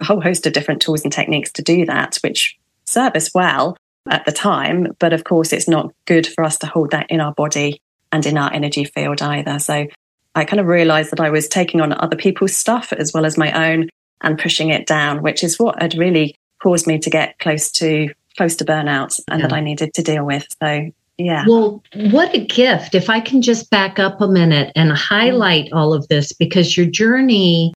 a 0.00 0.04
whole 0.04 0.20
host 0.20 0.46
of 0.46 0.52
different 0.52 0.80
tools 0.80 1.02
and 1.02 1.12
techniques 1.12 1.52
to 1.52 1.62
do 1.62 1.84
that, 1.86 2.16
which 2.22 2.56
serve 2.86 3.14
us 3.14 3.30
well 3.34 3.76
at 4.08 4.24
the 4.24 4.32
time. 4.32 4.96
But 4.98 5.12
of 5.12 5.24
course, 5.24 5.52
it's 5.52 5.68
not 5.68 5.92
good 6.06 6.26
for 6.26 6.44
us 6.44 6.56
to 6.58 6.66
hold 6.66 6.90
that 6.92 7.10
in 7.10 7.20
our 7.20 7.34
body 7.34 7.80
and 8.12 8.24
in 8.26 8.38
our 8.38 8.52
energy 8.52 8.84
field 8.84 9.22
either. 9.22 9.58
So 9.58 9.86
I 10.34 10.44
kind 10.44 10.60
of 10.60 10.66
realized 10.66 11.10
that 11.12 11.20
I 11.20 11.30
was 11.30 11.48
taking 11.48 11.80
on 11.80 11.92
other 11.92 12.16
people's 12.16 12.56
stuff 12.56 12.92
as 12.92 13.12
well 13.12 13.26
as 13.26 13.36
my 13.36 13.72
own 13.72 13.88
and 14.22 14.38
pushing 14.38 14.70
it 14.70 14.86
down, 14.86 15.22
which 15.22 15.42
is 15.44 15.58
what 15.58 15.80
had 15.80 15.94
really 15.94 16.34
caused 16.62 16.86
me 16.86 16.98
to 16.98 17.10
get 17.10 17.38
close 17.38 17.70
to 17.72 18.08
close 18.36 18.56
to 18.56 18.64
burnout 18.64 19.20
and 19.28 19.40
yeah. 19.40 19.46
that 19.46 19.54
I 19.54 19.60
needed 19.60 19.94
to 19.94 20.02
deal 20.02 20.24
with. 20.24 20.46
So 20.62 20.90
yeah. 21.18 21.44
Well, 21.48 21.82
what 21.94 22.32
a 22.34 22.44
gift. 22.44 22.94
If 22.94 23.10
I 23.10 23.18
can 23.18 23.42
just 23.42 23.70
back 23.70 23.98
up 23.98 24.20
a 24.20 24.28
minute 24.28 24.70
and 24.76 24.92
highlight 24.92 25.66
mm. 25.66 25.76
all 25.76 25.92
of 25.92 26.06
this, 26.06 26.32
because 26.32 26.76
your 26.76 26.86
journey 26.86 27.74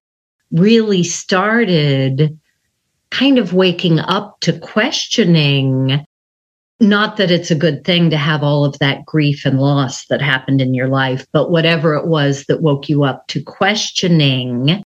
really 0.52 1.02
started 1.02 2.38
kind 3.10 3.38
of 3.38 3.52
waking 3.52 3.98
up 3.98 4.38
to 4.40 4.58
questioning. 4.58 6.04
Not 6.82 7.16
that 7.16 7.30
it's 7.30 7.50
a 7.50 7.56
good 7.56 7.84
thing 7.84 8.10
to 8.10 8.16
have 8.16 8.42
all 8.42 8.64
of 8.64 8.78
that 8.80 9.06
grief 9.06 9.46
and 9.46 9.60
loss 9.60 10.06
that 10.06 10.20
happened 10.20 10.60
in 10.60 10.74
your 10.74 10.88
life, 10.88 11.26
but 11.32 11.50
whatever 11.50 11.94
it 11.94 12.08
was 12.08 12.44
that 12.46 12.60
woke 12.60 12.88
you 12.88 13.04
up 13.04 13.26
to 13.28 13.42
questioning 13.42 14.82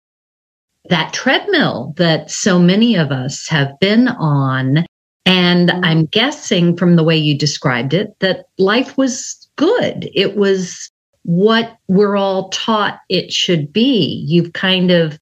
that 0.88 1.12
treadmill 1.12 1.94
that 1.98 2.30
so 2.30 2.58
many 2.58 2.96
of 2.96 3.12
us 3.12 3.46
have 3.48 3.78
been 3.78 4.08
on 4.08 4.84
and 5.24 5.68
mm-hmm. 5.68 5.84
I'm 5.84 6.06
guessing 6.06 6.76
from 6.76 6.96
the 6.96 7.04
way 7.04 7.16
you 7.16 7.36
described 7.38 7.94
it 7.94 8.18
that 8.20 8.46
life 8.58 8.96
was 8.96 9.48
good. 9.56 10.10
It 10.14 10.36
was 10.36 10.90
what 11.24 11.76
we're 11.88 12.16
all 12.16 12.48
taught 12.48 12.98
it 13.08 13.32
should 13.32 13.72
be. 13.72 14.24
You've 14.26 14.54
kind 14.54 14.90
of 14.90 15.18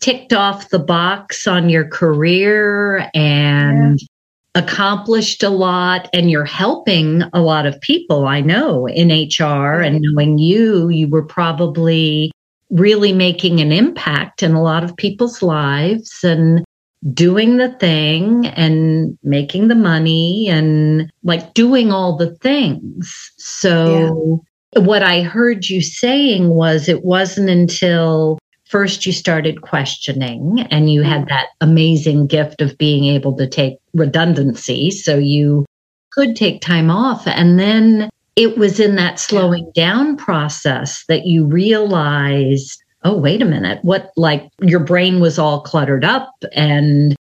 ticked 0.00 0.32
off 0.32 0.70
the 0.70 0.78
box 0.78 1.46
on 1.46 1.68
your 1.68 1.86
career 1.86 3.08
and 3.14 4.00
yeah. 4.00 4.06
Accomplished 4.54 5.42
a 5.42 5.50
lot, 5.50 6.08
and 6.12 6.30
you're 6.30 6.44
helping 6.44 7.22
a 7.32 7.40
lot 7.40 7.66
of 7.66 7.80
people. 7.80 8.26
I 8.26 8.40
know 8.40 8.86
in 8.86 9.08
HR 9.08 9.80
and 9.80 10.00
knowing 10.00 10.38
you, 10.38 10.88
you 10.88 11.08
were 11.08 11.24
probably 11.24 12.30
really 12.70 13.12
making 13.12 13.60
an 13.60 13.72
impact 13.72 14.42
in 14.42 14.52
a 14.52 14.62
lot 14.62 14.84
of 14.84 14.96
people's 14.96 15.42
lives. 15.42 16.22
And 16.22 16.64
doing 17.12 17.58
the 17.58 17.70
thing 17.74 18.46
and 18.46 19.18
making 19.22 19.68
the 19.68 19.74
money 19.74 20.48
and 20.48 21.10
like 21.22 21.52
doing 21.54 21.92
all 21.92 22.16
the 22.16 22.34
things. 22.36 23.30
So, 23.36 24.42
yeah. 24.74 24.82
what 24.82 25.02
I 25.02 25.22
heard 25.22 25.68
you 25.68 25.82
saying 25.82 26.48
was 26.48 26.88
it 26.88 27.04
wasn't 27.04 27.50
until 27.50 28.38
first 28.74 29.06
you 29.06 29.12
started 29.12 29.62
questioning 29.62 30.66
and 30.68 30.90
you 30.90 31.02
had 31.02 31.20
mm-hmm. 31.20 31.28
that 31.28 31.46
amazing 31.60 32.26
gift 32.26 32.60
of 32.60 32.76
being 32.76 33.04
able 33.04 33.36
to 33.36 33.46
take 33.46 33.78
redundancy. 33.94 34.90
So, 34.90 35.16
you 35.16 35.64
could 36.10 36.34
take 36.34 36.60
time 36.60 36.90
off. 36.90 37.24
And 37.28 37.56
then 37.56 38.10
it 38.34 38.58
was 38.58 38.80
in 38.80 38.96
that 38.96 39.20
slowing 39.20 39.70
down 39.76 40.16
process 40.16 41.04
that 41.06 41.24
you 41.24 41.46
realized 41.46 42.82
oh, 43.04 43.16
wait 43.16 43.42
a 43.42 43.44
minute, 43.44 43.78
what, 43.82 44.10
like 44.16 44.48
your 44.60 44.80
brain 44.80 45.20
was 45.20 45.38
all 45.38 45.60
cluttered 45.60 46.04
up 46.04 46.32
and 46.52 47.14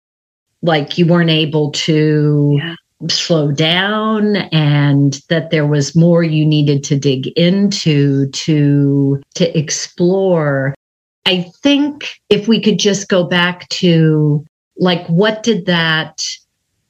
like 0.63 0.99
you 0.99 1.07
weren't 1.07 1.31
able 1.31 1.73
to 1.73 2.59
yeah. 2.59 2.75
slow 3.09 3.51
down 3.51 4.37
and 4.37 5.21
that 5.31 5.51
there 5.51 5.67
was 5.67 5.97
more 5.97 6.23
you 6.23 6.45
needed 6.45 6.85
to 6.85 6.99
dig 6.99 7.29
into 7.29 8.29
to 8.29 9.21
to 9.35 9.59
explore 9.59 10.75
i 11.31 11.43
think 11.63 12.21
if 12.29 12.49
we 12.49 12.61
could 12.61 12.79
just 12.79 13.09
go 13.09 13.25
back 13.25 13.69
to 13.69 14.45
like 14.77 15.07
what 15.07 15.43
did 15.43 15.67
that 15.67 16.23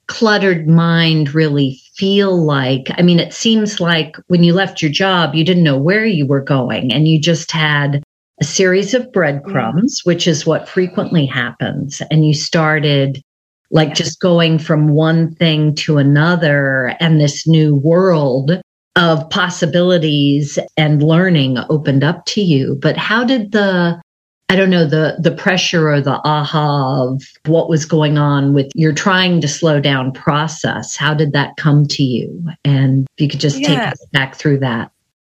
cluttered 0.06 0.66
mind 0.66 1.34
really 1.34 1.80
feel 1.94 2.44
like 2.44 2.86
i 2.96 3.02
mean 3.02 3.20
it 3.20 3.32
seems 3.32 3.80
like 3.80 4.16
when 4.26 4.42
you 4.42 4.52
left 4.52 4.82
your 4.82 4.90
job 4.90 5.34
you 5.34 5.44
didn't 5.44 5.62
know 5.62 5.78
where 5.78 6.04
you 6.04 6.26
were 6.26 6.42
going 6.42 6.92
and 6.92 7.06
you 7.06 7.20
just 7.20 7.52
had 7.52 8.02
a 8.40 8.44
series 8.44 8.94
of 8.94 9.12
breadcrumbs, 9.12 10.00
mm-hmm. 10.00 10.10
which 10.10 10.26
is 10.26 10.46
what 10.46 10.68
frequently 10.68 11.26
happens. 11.26 12.02
And 12.10 12.26
you 12.26 12.34
started 12.34 13.22
like 13.70 13.94
just 13.94 14.20
going 14.20 14.58
from 14.58 14.88
one 14.88 15.34
thing 15.34 15.74
to 15.76 15.98
another 15.98 16.96
and 16.98 17.20
this 17.20 17.46
new 17.46 17.76
world 17.76 18.60
of 18.96 19.30
possibilities 19.30 20.58
and 20.76 21.02
learning 21.02 21.58
opened 21.68 22.02
up 22.02 22.24
to 22.26 22.40
you. 22.40 22.76
But 22.82 22.96
how 22.96 23.22
did 23.22 23.52
the 23.52 24.00
I 24.50 24.56
don't 24.56 24.68
know 24.68 24.84
the 24.84 25.14
the 25.20 25.30
pressure 25.30 25.88
or 25.88 26.00
the 26.00 26.20
aha 26.24 27.04
of 27.04 27.22
what 27.46 27.68
was 27.68 27.84
going 27.84 28.18
on 28.18 28.52
with 28.52 28.68
your 28.74 28.92
trying 28.92 29.40
to 29.42 29.46
slow 29.46 29.80
down 29.80 30.10
process. 30.10 30.96
How 30.96 31.14
did 31.14 31.32
that 31.34 31.56
come 31.56 31.86
to 31.86 32.02
you? 32.02 32.44
And 32.64 33.06
if 33.16 33.22
you 33.22 33.28
could 33.28 33.38
just 33.38 33.60
yeah. 33.60 33.68
take 33.68 33.92
us 33.92 34.04
back 34.12 34.34
through 34.34 34.58
that. 34.58 34.90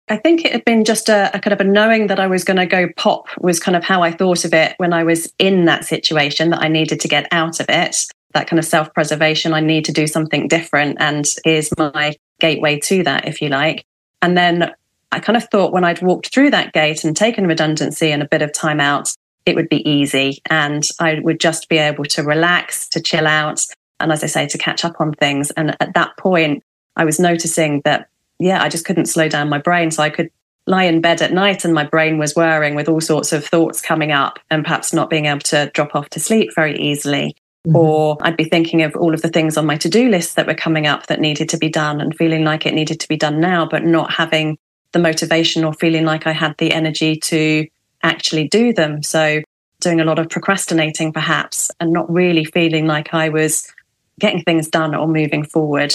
I 0.07 0.17
think 0.17 0.45
it 0.45 0.51
had 0.51 0.63
been 0.65 0.85
just 0.85 1.09
a, 1.09 1.35
a 1.35 1.39
kind 1.39 1.51
of 1.51 1.59
a 1.59 1.63
knowing 1.63 2.07
that 2.07 2.19
I 2.19 2.27
was 2.27 2.43
going 2.43 2.57
to 2.57 2.67
go 2.67 2.89
pop 2.95 3.25
was 3.41 3.59
kind 3.59 3.75
of 3.75 3.83
how 3.83 4.03
I 4.03 4.11
thought 4.11 4.45
of 4.45 4.53
it 4.53 4.75
when 4.77 4.93
I 4.93 5.03
was 5.03 5.33
in 5.39 5.65
that 5.65 5.83
situation 5.83 6.51
that 6.51 6.61
I 6.61 6.67
needed 6.67 6.99
to 6.99 7.07
get 7.07 7.27
out 7.31 7.59
of 7.59 7.65
it. 7.69 8.05
That 8.35 8.47
kind 8.47 8.59
of 8.59 8.65
self 8.65 8.93
preservation, 8.93 9.51
I 9.53 9.61
need 9.61 9.83
to 9.85 9.91
do 9.91 10.05
something 10.05 10.47
different. 10.47 10.97
And 10.99 11.25
here's 11.43 11.75
my 11.75 12.15
gateway 12.39 12.79
to 12.81 13.01
that, 13.03 13.27
if 13.27 13.41
you 13.41 13.49
like. 13.49 13.83
And 14.21 14.37
then 14.37 14.75
I 15.11 15.19
kind 15.19 15.37
of 15.37 15.47
thought 15.49 15.73
when 15.73 15.83
I'd 15.83 16.01
walked 16.01 16.33
through 16.33 16.51
that 16.51 16.73
gate 16.73 17.03
and 17.03 17.15
taken 17.15 17.47
redundancy 17.47 18.11
and 18.11 18.21
a 18.21 18.27
bit 18.27 18.41
of 18.41 18.51
time 18.51 18.79
out, 18.79 19.13
it 19.45 19.55
would 19.55 19.69
be 19.69 19.87
easy 19.89 20.39
and 20.49 20.83
I 20.99 21.19
would 21.19 21.39
just 21.39 21.69
be 21.69 21.77
able 21.77 22.03
to 22.05 22.23
relax, 22.23 22.89
to 22.89 23.01
chill 23.01 23.27
out, 23.27 23.61
and 23.99 24.11
as 24.11 24.23
I 24.23 24.27
say, 24.27 24.47
to 24.47 24.57
catch 24.57 24.83
up 24.83 24.99
on 24.99 25.13
things. 25.13 25.51
And 25.51 25.75
at 25.79 25.93
that 25.93 26.17
point, 26.17 26.63
I 26.95 27.05
was 27.05 27.19
noticing 27.19 27.81
that 27.85 28.09
yeah, 28.39 28.61
I 28.61 28.69
just 28.69 28.85
couldn't 28.85 29.07
slow 29.07 29.27
down 29.29 29.49
my 29.49 29.57
brain. 29.57 29.91
So 29.91 30.03
I 30.03 30.09
could 30.09 30.29
lie 30.65 30.83
in 30.83 31.01
bed 31.01 31.21
at 31.21 31.33
night 31.33 31.63
and 31.65 31.73
my 31.73 31.85
brain 31.85 32.17
was 32.17 32.33
whirring 32.33 32.75
with 32.75 32.89
all 32.89 33.01
sorts 33.01 33.33
of 33.33 33.45
thoughts 33.45 33.81
coming 33.81 34.11
up 34.11 34.39
and 34.51 34.63
perhaps 34.63 34.93
not 34.93 35.09
being 35.09 35.25
able 35.25 35.39
to 35.39 35.71
drop 35.73 35.95
off 35.95 36.09
to 36.09 36.19
sleep 36.19 36.53
very 36.53 36.77
easily. 36.77 37.35
Mm-hmm. 37.65 37.75
Or 37.75 38.17
I'd 38.21 38.37
be 38.37 38.43
thinking 38.43 38.83
of 38.83 38.95
all 38.95 39.13
of 39.13 39.21
the 39.21 39.29
things 39.29 39.57
on 39.57 39.65
my 39.65 39.77
to 39.77 39.89
do 39.89 40.09
list 40.09 40.35
that 40.35 40.47
were 40.47 40.53
coming 40.53 40.85
up 40.85 41.07
that 41.07 41.19
needed 41.19 41.49
to 41.49 41.57
be 41.57 41.69
done 41.69 42.01
and 42.01 42.15
feeling 42.15 42.43
like 42.43 42.65
it 42.65 42.73
needed 42.73 42.99
to 42.99 43.07
be 43.07 43.17
done 43.17 43.39
now, 43.39 43.65
but 43.65 43.85
not 43.85 44.11
having 44.11 44.57
the 44.91 44.99
motivation 44.99 45.63
or 45.63 45.73
feeling 45.73 46.05
like 46.05 46.27
I 46.27 46.31
had 46.31 46.55
the 46.57 46.71
energy 46.73 47.17
to 47.17 47.67
actually 48.03 48.47
do 48.47 48.73
them. 48.73 49.03
So 49.03 49.41
doing 49.79 49.99
a 49.99 50.05
lot 50.05 50.19
of 50.19 50.29
procrastinating 50.29 51.13
perhaps 51.13 51.71
and 51.79 51.91
not 51.91 52.11
really 52.11 52.45
feeling 52.45 52.87
like 52.87 53.13
I 53.13 53.29
was 53.29 53.71
getting 54.19 54.41
things 54.43 54.67
done 54.67 54.95
or 54.95 55.07
moving 55.07 55.43
forward 55.43 55.93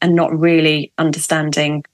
and 0.00 0.14
not 0.14 0.36
really 0.38 0.92
understanding 0.98 1.84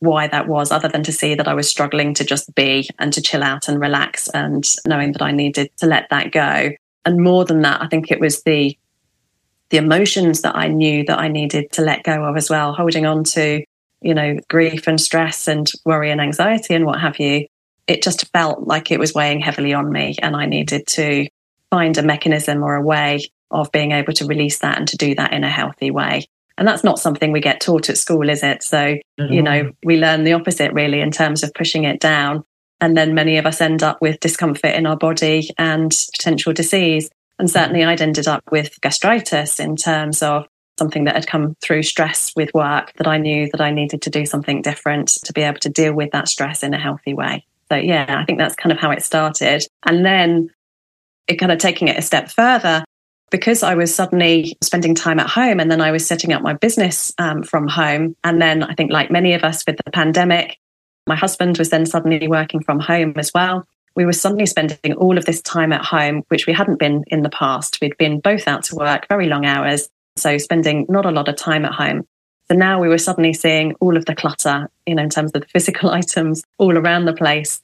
why 0.00 0.26
that 0.26 0.48
was, 0.48 0.72
other 0.72 0.88
than 0.88 1.04
to 1.04 1.12
see 1.12 1.34
that 1.36 1.46
I 1.46 1.54
was 1.54 1.70
struggling 1.70 2.12
to 2.14 2.24
just 2.24 2.52
be 2.56 2.88
and 2.98 3.12
to 3.12 3.22
chill 3.22 3.44
out 3.44 3.68
and 3.68 3.80
relax 3.80 4.28
and 4.30 4.64
knowing 4.84 5.12
that 5.12 5.22
I 5.22 5.30
needed 5.30 5.70
to 5.76 5.86
let 5.86 6.10
that 6.10 6.32
go. 6.32 6.72
And 7.04 7.22
more 7.22 7.44
than 7.44 7.62
that, 7.62 7.80
I 7.80 7.86
think 7.86 8.10
it 8.10 8.20
was 8.20 8.42
the 8.42 8.76
the 9.70 9.78
emotions 9.78 10.42
that 10.42 10.54
I 10.54 10.68
knew 10.68 11.02
that 11.06 11.18
I 11.18 11.28
needed 11.28 11.72
to 11.72 11.82
let 11.82 12.02
go 12.02 12.24
of 12.24 12.36
as 12.36 12.50
well, 12.50 12.74
holding 12.74 13.06
on 13.06 13.24
to, 13.24 13.64
you 14.02 14.14
know, 14.14 14.36
grief 14.48 14.86
and 14.86 15.00
stress 15.00 15.48
and 15.48 15.70
worry 15.84 16.10
and 16.10 16.20
anxiety 16.20 16.74
and 16.74 16.86
what 16.86 17.00
have 17.00 17.18
you. 17.18 17.46
It 17.86 18.02
just 18.02 18.30
felt 18.32 18.66
like 18.66 18.90
it 18.90 18.98
was 18.98 19.14
weighing 19.14 19.40
heavily 19.40 19.74
on 19.74 19.90
me 19.90 20.16
and 20.22 20.36
I 20.36 20.46
needed 20.46 20.86
to 20.88 21.26
find 21.70 21.96
a 21.98 22.02
mechanism 22.02 22.62
or 22.62 22.74
a 22.74 22.82
way 22.82 23.20
of 23.50 23.72
being 23.72 23.92
able 23.92 24.12
to 24.14 24.26
release 24.26 24.58
that 24.60 24.78
and 24.78 24.88
to 24.88 24.96
do 24.96 25.14
that 25.14 25.32
in 25.32 25.44
a 25.44 25.50
healthy 25.50 25.90
way. 25.90 26.26
And 26.58 26.68
that's 26.68 26.84
not 26.84 26.98
something 26.98 27.32
we 27.32 27.40
get 27.40 27.60
taught 27.60 27.88
at 27.88 27.96
school, 27.96 28.28
is 28.28 28.42
it? 28.42 28.62
So, 28.62 28.96
you 29.16 29.42
know, 29.42 29.72
we 29.84 29.96
learn 29.96 30.24
the 30.24 30.34
opposite 30.34 30.72
really 30.72 31.00
in 31.00 31.10
terms 31.10 31.42
of 31.42 31.54
pushing 31.54 31.84
it 31.84 31.98
down. 31.98 32.44
And 32.80 32.96
then 32.96 33.14
many 33.14 33.38
of 33.38 33.46
us 33.46 33.60
end 33.60 33.82
up 33.82 33.98
with 34.00 34.20
discomfort 34.20 34.74
in 34.74 34.86
our 34.86 34.96
body 34.96 35.48
and 35.56 35.90
potential 36.12 36.52
disease. 36.52 37.08
And 37.38 37.50
certainly 37.50 37.84
I'd 37.84 38.02
ended 38.02 38.28
up 38.28 38.42
with 38.50 38.80
gastritis 38.80 39.60
in 39.60 39.76
terms 39.76 40.22
of 40.22 40.46
something 40.82 41.04
that 41.04 41.14
had 41.14 41.28
come 41.28 41.54
through 41.62 41.84
stress 41.84 42.32
with 42.34 42.52
work 42.54 42.92
that 42.96 43.06
I 43.06 43.16
knew 43.16 43.48
that 43.52 43.60
I 43.60 43.70
needed 43.70 44.02
to 44.02 44.10
do 44.10 44.26
something 44.26 44.62
different 44.62 45.08
to 45.24 45.32
be 45.32 45.42
able 45.42 45.60
to 45.60 45.68
deal 45.68 45.94
with 45.94 46.10
that 46.10 46.26
stress 46.26 46.64
in 46.64 46.74
a 46.74 46.78
healthy 46.78 47.14
way. 47.14 47.46
So 47.70 47.76
yeah, 47.76 48.16
I 48.18 48.24
think 48.24 48.40
that's 48.40 48.56
kind 48.56 48.72
of 48.72 48.78
how 48.78 48.90
it 48.90 49.04
started. 49.04 49.64
And 49.86 50.04
then 50.04 50.50
it 51.28 51.36
kind 51.36 51.52
of 51.52 51.58
taking 51.58 51.86
it 51.86 51.96
a 51.96 52.02
step 52.02 52.30
further, 52.30 52.84
because 53.30 53.62
I 53.62 53.76
was 53.76 53.94
suddenly 53.94 54.56
spending 54.60 54.96
time 54.96 55.20
at 55.20 55.30
home 55.30 55.60
and 55.60 55.70
then 55.70 55.80
I 55.80 55.92
was 55.92 56.04
setting 56.04 56.32
up 56.32 56.42
my 56.42 56.54
business 56.54 57.14
um, 57.18 57.44
from 57.44 57.68
home. 57.68 58.16
And 58.24 58.42
then 58.42 58.64
I 58.64 58.74
think, 58.74 58.90
like 58.90 59.10
many 59.10 59.34
of 59.34 59.44
us 59.44 59.62
with 59.64 59.76
the 59.76 59.90
pandemic, 59.92 60.58
my 61.06 61.14
husband 61.14 61.58
was 61.58 61.70
then 61.70 61.86
suddenly 61.86 62.26
working 62.26 62.60
from 62.60 62.80
home 62.80 63.14
as 63.16 63.30
well. 63.32 63.66
We 63.94 64.04
were 64.04 64.12
suddenly 64.12 64.46
spending 64.46 64.94
all 64.98 65.16
of 65.16 65.26
this 65.26 65.40
time 65.42 65.72
at 65.72 65.84
home, 65.84 66.24
which 66.28 66.46
we 66.46 66.52
hadn't 66.52 66.78
been 66.78 67.04
in 67.06 67.22
the 67.22 67.30
past. 67.30 67.78
We'd 67.80 67.96
been 67.98 68.20
both 68.20 68.48
out 68.48 68.64
to 68.64 68.74
work, 68.74 69.06
very 69.08 69.28
long 69.28 69.46
hours. 69.46 69.88
So 70.16 70.38
spending 70.38 70.86
not 70.88 71.06
a 71.06 71.10
lot 71.10 71.28
of 71.28 71.36
time 71.36 71.64
at 71.64 71.72
home. 71.72 72.06
So 72.48 72.56
now 72.56 72.80
we 72.80 72.88
were 72.88 72.98
suddenly 72.98 73.32
seeing 73.32 73.74
all 73.80 73.96
of 73.96 74.04
the 74.04 74.14
clutter, 74.14 74.68
you 74.86 74.94
know, 74.94 75.02
in 75.02 75.10
terms 75.10 75.32
of 75.34 75.40
the 75.40 75.48
physical 75.52 75.90
items 75.90 76.44
all 76.58 76.76
around 76.76 77.04
the 77.04 77.14
place. 77.14 77.60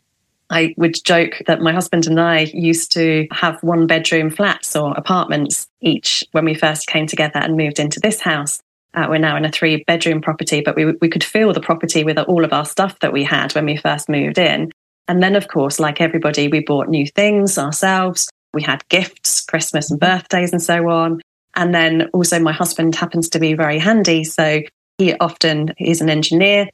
I 0.51 0.75
would 0.79 0.97
joke 1.05 1.43
that 1.47 1.61
my 1.61 1.73
husband 1.73 2.07
and 2.07 2.19
I 2.19 2.41
used 2.55 2.91
to 2.93 3.29
have 3.33 3.63
one 3.63 3.87
bedroom 3.87 4.31
flats 4.31 4.75
or 4.75 4.95
apartments 4.95 5.69
each 5.83 6.25
when 6.33 6.47
we 6.47 6.55
first 6.55 6.87
came 6.87 7.07
together 7.07 7.39
and 7.39 7.57
moved 7.57 7.79
into 7.79 8.01
this 8.01 8.21
house. 8.21 8.63
Uh, 8.95 9.07
we're 9.11 9.19
now 9.19 9.37
in 9.37 9.45
a 9.45 9.53
three 9.53 9.85
bedroom 9.85 10.23
property, 10.23 10.63
but 10.63 10.75
we, 10.75 10.87
we 11.03 11.09
could 11.11 11.23
fill 11.23 11.53
the 11.53 11.61
property 11.61 12.03
with 12.03 12.19
all 12.19 12.45
of 12.45 12.55
our 12.55 12.65
stuff 12.65 12.99
that 13.01 13.13
we 13.13 13.23
had 13.23 13.55
when 13.55 13.67
we 13.67 13.77
first 13.77 14.09
moved 14.09 14.39
in. 14.39 14.73
And 15.07 15.23
then, 15.23 15.37
of 15.37 15.49
course, 15.49 15.79
like 15.79 16.01
everybody, 16.01 16.49
we 16.49 16.61
bought 16.61 16.89
new 16.89 17.07
things 17.07 17.59
ourselves. 17.59 18.29
We 18.55 18.63
had 18.63 18.87
gifts, 18.89 19.43
Christmas 19.43 19.91
and 19.91 20.01
birthdays, 20.01 20.53
and 20.53 20.63
so 20.63 20.89
on. 20.89 21.21
And 21.59 21.75
then 21.75 22.09
also, 22.15 22.39
my 22.39 22.53
husband 22.53 22.95
happens 22.95 23.29
to 23.31 23.39
be 23.39 23.53
very 23.53 23.79
handy. 23.79 24.25
So 24.25 24.63
he 24.97 25.15
often 25.15 25.75
is 25.79 26.01
an 26.01 26.09
engineer 26.09 26.69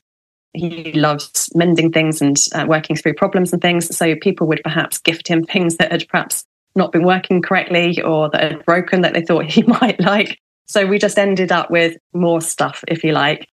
he 0.55 0.93
loves 0.93 1.51
mending 1.55 1.91
things 1.91 2.23
and 2.23 2.37
uh, 2.55 2.65
working 2.67 2.97
through 2.97 3.15
problems 3.15 3.53
and 3.53 3.61
things. 3.61 3.95
So 3.95 4.15
people 4.15 4.47
would 4.47 4.63
perhaps 4.63 4.99
gift 4.99 5.29
him 5.29 5.45
things 5.53 5.77
that 5.77 5.93
had 5.93 6.09
perhaps 6.09 6.45
not 6.77 6.93
been 6.93 7.05
working 7.05 7.43
correctly 7.43 8.01
or 8.01 8.31
that 8.31 8.53
had 8.53 8.65
broken 8.65 9.03
that 9.03 9.15
they 9.15 9.23
thought 9.23 9.45
he 9.51 9.63
might 9.63 10.01
like. 10.01 10.39
So 10.67 10.87
we 10.87 10.99
just 10.99 11.19
ended 11.19 11.53
up 11.53 11.71
with 11.71 11.99
more 12.15 12.41
stuff, 12.41 12.83
if 12.89 13.05
you 13.05 13.13
like. 13.13 13.49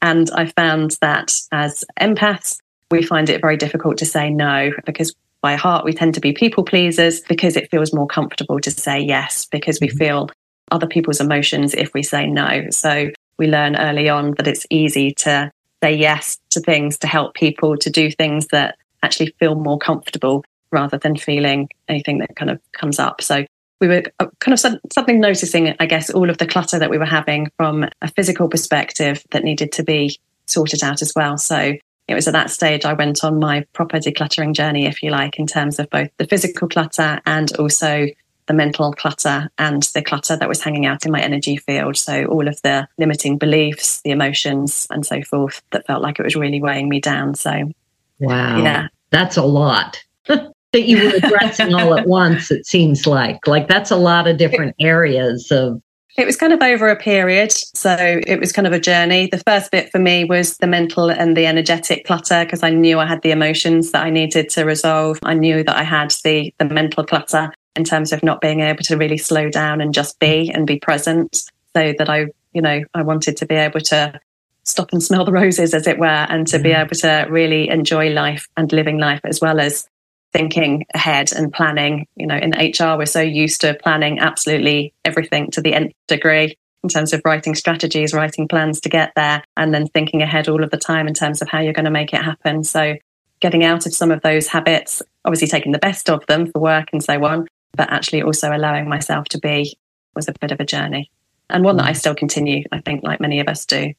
And 0.00 0.30
I 0.32 0.46
found 0.46 0.96
that 1.00 1.34
as 1.50 1.84
empaths, 2.00 2.58
we 2.90 3.02
find 3.02 3.28
it 3.30 3.40
very 3.40 3.56
difficult 3.56 3.98
to 3.98 4.06
say 4.06 4.30
no 4.30 4.70
because 4.84 5.14
by 5.40 5.56
heart 5.56 5.84
we 5.84 5.92
tend 5.92 6.14
to 6.14 6.20
be 6.20 6.32
people 6.32 6.64
pleasers 6.64 7.20
because 7.20 7.56
it 7.56 7.70
feels 7.70 7.92
more 7.92 8.06
comfortable 8.06 8.60
to 8.60 8.70
say 8.70 9.00
yes 9.00 9.46
because 9.50 9.80
we 9.80 9.88
mm-hmm. 9.88 9.98
feel 9.98 10.30
other 10.70 10.86
people's 10.86 11.20
emotions 11.20 11.74
if 11.74 11.92
we 11.94 12.02
say 12.02 12.26
no. 12.26 12.66
So 12.70 13.10
we 13.38 13.46
learn 13.46 13.76
early 13.76 14.08
on 14.08 14.32
that 14.32 14.46
it's 14.46 14.66
easy 14.70 15.12
to 15.18 15.50
say 15.82 15.94
yes 15.94 16.38
to 16.50 16.60
things 16.60 16.98
to 16.98 17.06
help 17.06 17.34
people 17.34 17.76
to 17.76 17.90
do 17.90 18.10
things 18.10 18.46
that 18.48 18.76
actually 19.02 19.34
feel 19.38 19.56
more 19.56 19.78
comfortable 19.78 20.44
rather 20.70 20.96
than 20.96 21.16
feeling 21.16 21.68
anything 21.88 22.18
that 22.18 22.36
kind 22.36 22.50
of 22.50 22.60
comes 22.72 22.98
up. 22.98 23.20
So 23.20 23.44
we 23.80 23.88
were 23.88 24.02
uh, 24.20 24.26
kind 24.38 24.52
of 24.54 24.60
something 24.92 25.20
noticing, 25.20 25.74
I 25.80 25.86
guess, 25.86 26.08
all 26.08 26.30
of 26.30 26.38
the 26.38 26.46
clutter 26.46 26.78
that 26.78 26.88
we 26.88 26.98
were 26.98 27.04
having 27.04 27.50
from 27.56 27.84
a 28.00 28.08
physical 28.08 28.48
perspective 28.48 29.24
that 29.32 29.42
needed 29.42 29.72
to 29.72 29.82
be 29.82 30.16
sorted 30.46 30.84
out 30.84 31.02
as 31.02 31.12
well. 31.16 31.36
So 31.36 31.74
it 32.08 32.14
was 32.14 32.28
at 32.28 32.32
that 32.32 32.50
stage 32.50 32.84
I 32.84 32.92
went 32.92 33.24
on 33.24 33.38
my 33.38 33.66
proper 33.72 33.98
decluttering 33.98 34.54
journey, 34.54 34.86
if 34.86 35.02
you 35.02 35.10
like, 35.10 35.38
in 35.38 35.46
terms 35.46 35.78
of 35.78 35.90
both 35.90 36.10
the 36.18 36.26
physical 36.26 36.68
clutter 36.68 37.20
and 37.26 37.54
also 37.56 38.06
the 38.52 38.56
mental 38.56 38.92
clutter 38.92 39.50
and 39.56 39.82
the 39.94 40.02
clutter 40.02 40.36
that 40.36 40.48
was 40.48 40.62
hanging 40.62 40.84
out 40.84 41.06
in 41.06 41.10
my 41.10 41.20
energy 41.22 41.56
field. 41.56 41.96
So 41.96 42.26
all 42.26 42.46
of 42.46 42.60
the 42.60 42.86
limiting 42.98 43.38
beliefs, 43.38 44.02
the 44.02 44.10
emotions, 44.10 44.86
and 44.90 45.06
so 45.06 45.22
forth 45.22 45.62
that 45.70 45.86
felt 45.86 46.02
like 46.02 46.18
it 46.18 46.22
was 46.22 46.36
really 46.36 46.60
weighing 46.60 46.90
me 46.90 47.00
down. 47.00 47.34
So, 47.34 47.72
wow, 48.20 48.62
yeah, 48.62 48.88
that's 49.08 49.38
a 49.38 49.42
lot. 49.42 50.04
that 50.26 50.52
you 50.74 51.02
were 51.02 51.16
addressing 51.16 51.74
all 51.74 51.98
at 51.98 52.06
once 52.06 52.50
it 52.50 52.64
seems 52.64 53.06
like 53.06 53.46
like 53.46 53.68
that's 53.68 53.90
a 53.90 53.96
lot 53.96 54.26
of 54.26 54.38
different 54.38 54.74
areas 54.80 55.50
of 55.50 55.82
it 56.16 56.26
was 56.26 56.36
kind 56.36 56.52
of 56.52 56.62
over 56.62 56.90
a 56.90 56.96
period. 56.96 57.52
So 57.52 58.20
it 58.26 58.38
was 58.38 58.52
kind 58.52 58.66
of 58.66 58.74
a 58.74 58.78
journey. 58.78 59.28
The 59.28 59.38
first 59.38 59.70
bit 59.70 59.90
for 59.90 59.98
me 59.98 60.24
was 60.24 60.58
the 60.58 60.66
mental 60.66 61.10
and 61.10 61.34
the 61.36 61.46
energetic 61.46 62.04
clutter 62.04 62.44
because 62.44 62.62
I 62.62 62.68
knew 62.68 62.98
I 62.98 63.06
had 63.06 63.22
the 63.22 63.30
emotions 63.30 63.92
that 63.92 64.04
I 64.04 64.10
needed 64.10 64.50
to 64.50 64.64
resolve. 64.64 65.18
I 65.22 65.32
knew 65.32 65.64
that 65.64 65.74
I 65.74 65.84
had 65.84 66.14
the, 66.22 66.52
the 66.58 66.66
mental 66.66 67.04
clutter 67.04 67.50
in 67.76 67.84
terms 67.84 68.12
of 68.12 68.22
not 68.22 68.40
being 68.40 68.60
able 68.60 68.82
to 68.84 68.96
really 68.96 69.18
slow 69.18 69.48
down 69.50 69.80
and 69.80 69.94
just 69.94 70.18
be 70.18 70.50
and 70.52 70.66
be 70.66 70.78
present 70.78 71.44
so 71.74 71.94
that 71.98 72.08
I, 72.08 72.26
you 72.52 72.60
know, 72.60 72.82
I 72.94 73.02
wanted 73.02 73.36
to 73.38 73.46
be 73.46 73.54
able 73.54 73.80
to 73.80 74.20
stop 74.64 74.92
and 74.92 75.02
smell 75.02 75.24
the 75.26 75.32
roses, 75.32 75.74
as 75.74 75.86
it 75.86 75.98
were, 75.98 76.06
and 76.06 76.46
to 76.48 76.58
mm. 76.58 76.62
be 76.62 76.72
able 76.72 76.96
to 76.96 77.26
really 77.30 77.68
enjoy 77.68 78.10
life 78.10 78.46
and 78.56 78.72
living 78.72 78.98
life 78.98 79.20
as 79.24 79.40
well 79.40 79.60
as 79.60 79.88
thinking 80.32 80.86
ahead 80.94 81.32
and 81.32 81.52
planning. 81.52 82.06
You 82.16 82.26
know, 82.26 82.36
in 82.36 82.50
HR, 82.50 82.96
we're 82.96 83.06
so 83.06 83.20
used 83.20 83.60
to 83.62 83.74
planning 83.74 84.18
absolutely 84.18 84.94
everything 85.04 85.50
to 85.52 85.60
the 85.60 85.74
nth 85.74 85.94
degree 86.08 86.56
in 86.82 86.88
terms 86.88 87.12
of 87.12 87.22
writing 87.24 87.54
strategies, 87.54 88.12
writing 88.12 88.48
plans 88.48 88.80
to 88.80 88.88
get 88.88 89.12
there, 89.14 89.44
and 89.56 89.72
then 89.72 89.86
thinking 89.88 90.22
ahead 90.22 90.48
all 90.48 90.64
of 90.64 90.70
the 90.70 90.76
time 90.76 91.06
in 91.06 91.14
terms 91.14 91.40
of 91.40 91.48
how 91.48 91.60
you're 91.60 91.72
going 91.72 91.84
to 91.84 91.90
make 91.90 92.12
it 92.12 92.22
happen. 92.22 92.64
So, 92.64 92.96
getting 93.40 93.64
out 93.64 93.86
of 93.86 93.94
some 93.94 94.10
of 94.10 94.22
those 94.22 94.46
habits, 94.46 95.02
obviously 95.24 95.48
taking 95.48 95.72
the 95.72 95.78
best 95.78 96.08
of 96.08 96.24
them 96.26 96.50
for 96.50 96.60
work 96.60 96.88
and 96.92 97.02
so 97.02 97.24
on, 97.24 97.46
but 97.76 97.90
actually 97.90 98.22
also 98.22 98.54
allowing 98.54 98.88
myself 98.88 99.26
to 99.28 99.38
be 99.38 99.76
was 100.14 100.28
a 100.28 100.34
bit 100.40 100.52
of 100.52 100.60
a 100.60 100.64
journey 100.64 101.10
and 101.52 101.64
one 101.64 101.76
that 101.76 101.86
I 101.86 101.92
still 101.92 102.14
continue, 102.14 102.64
I 102.72 102.80
think, 102.80 103.02
like 103.02 103.20
many 103.20 103.38
of 103.40 103.48
us 103.48 103.64
do. 103.66 103.92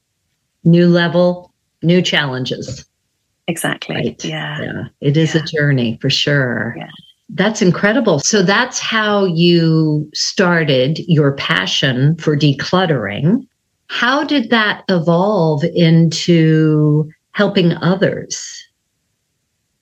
New 0.64 0.88
level, 0.88 1.54
new 1.82 2.02
challenges. 2.02 2.86
Exactly. 3.48 3.96
Right. 3.96 4.26
Yeah. 4.26 4.62
yeah. 4.62 4.84
It 5.02 5.18
is 5.18 5.36
yeah. 5.36 5.42
a 5.42 5.46
journey 5.46 5.98
for 6.02 6.10
sure. 6.10 6.76
Yeah. 6.78 6.90
That's 7.30 7.62
incredible. 7.62 8.20
So 8.20 8.42
that's 8.42 8.80
how 8.80 9.26
you 9.26 10.10
started 10.14 11.00
your 11.08 11.34
passion 11.34 12.18
for 12.18 12.38
decluttering. 12.38 13.48
How 13.88 14.24
did 14.24 14.50
that 14.50 14.84
evolve 14.90 15.64
into 15.64 17.10
helping 17.32 17.74
others? 17.74 18.63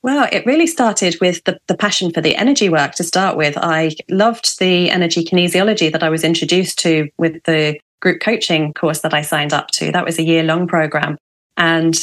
Well, 0.04 0.28
it 0.32 0.46
really 0.46 0.66
started 0.66 1.16
with 1.22 1.44
the, 1.44 1.60
the 1.68 1.78
passion 1.78 2.12
for 2.12 2.22
the 2.22 2.36
energy 2.36 2.70
work 2.70 2.94
to 2.96 3.04
start 3.04 3.38
with. 3.38 3.56
I 3.58 3.92
loved 4.10 4.58
the 4.60 4.90
energy 4.90 5.24
kinesiology 5.24 5.92
that 5.92 6.02
I 6.02 6.10
was 6.10 6.24
introduced 6.24 6.80
to 6.80 7.10
with 7.18 7.44
the 7.44 7.80
group 8.00 8.20
coaching 8.20 8.74
course 8.74 9.02
that 9.02 9.14
I 9.14 9.22
signed 9.22 9.54
up 9.54 9.68
to. 9.72 9.92
That 9.92 10.06
was 10.06 10.18
a 10.18 10.24
year 10.24 10.42
long 10.42 10.68
program. 10.68 11.18
And 11.56 11.96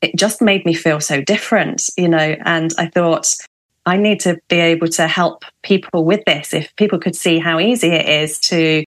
it 0.00 0.16
just 0.16 0.40
made 0.40 0.64
me 0.64 0.72
feel 0.72 1.00
so 1.00 1.20
different, 1.20 1.90
you 1.98 2.08
know. 2.08 2.36
And 2.44 2.72
I 2.78 2.86
thought, 2.86 3.34
I 3.84 3.98
need 3.98 4.20
to 4.20 4.38
be 4.48 4.56
able 4.56 4.88
to 4.88 5.06
help 5.06 5.44
people 5.62 6.04
with 6.04 6.24
this. 6.24 6.54
If 6.54 6.74
people 6.76 6.98
could 6.98 7.14
see 7.14 7.38
how 7.38 7.60
easy 7.60 7.88
it 7.88 8.08
is 8.08 8.38
to 8.40 8.84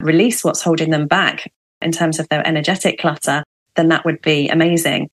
release 0.00 0.44
what's 0.44 0.60
holding 0.60 0.90
them 0.90 1.06
back 1.06 1.50
in 1.80 1.92
terms 1.92 2.18
of 2.18 2.28
their 2.28 2.46
energetic 2.46 2.98
clutter, 2.98 3.42
then 3.76 3.88
that 3.88 4.04
would 4.04 4.20
be 4.20 4.48
amazing. 4.48 5.08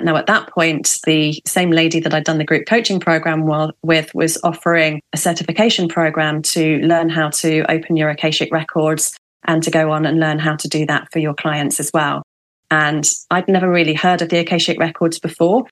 Now, 0.00 0.16
at 0.16 0.26
that 0.26 0.50
point, 0.50 0.98
the 1.06 1.40
same 1.46 1.70
lady 1.70 2.00
that 2.00 2.12
I'd 2.12 2.24
done 2.24 2.38
the 2.38 2.44
group 2.44 2.66
coaching 2.66 3.00
program 3.00 3.48
with 3.82 4.14
was 4.14 4.38
offering 4.44 5.00
a 5.14 5.16
certification 5.16 5.88
program 5.88 6.42
to 6.42 6.78
learn 6.80 7.08
how 7.08 7.30
to 7.30 7.70
open 7.70 7.96
your 7.96 8.10
Akashic 8.10 8.52
records 8.52 9.16
and 9.44 9.62
to 9.62 9.70
go 9.70 9.90
on 9.92 10.04
and 10.04 10.20
learn 10.20 10.38
how 10.38 10.54
to 10.56 10.68
do 10.68 10.84
that 10.86 11.10
for 11.12 11.18
your 11.18 11.34
clients 11.34 11.80
as 11.80 11.90
well. 11.94 12.22
And 12.70 13.08
I'd 13.30 13.48
never 13.48 13.70
really 13.70 13.94
heard 13.94 14.20
of 14.20 14.28
the 14.28 14.38
Akashic 14.38 14.78
records 14.78 15.18
before, 15.18 15.64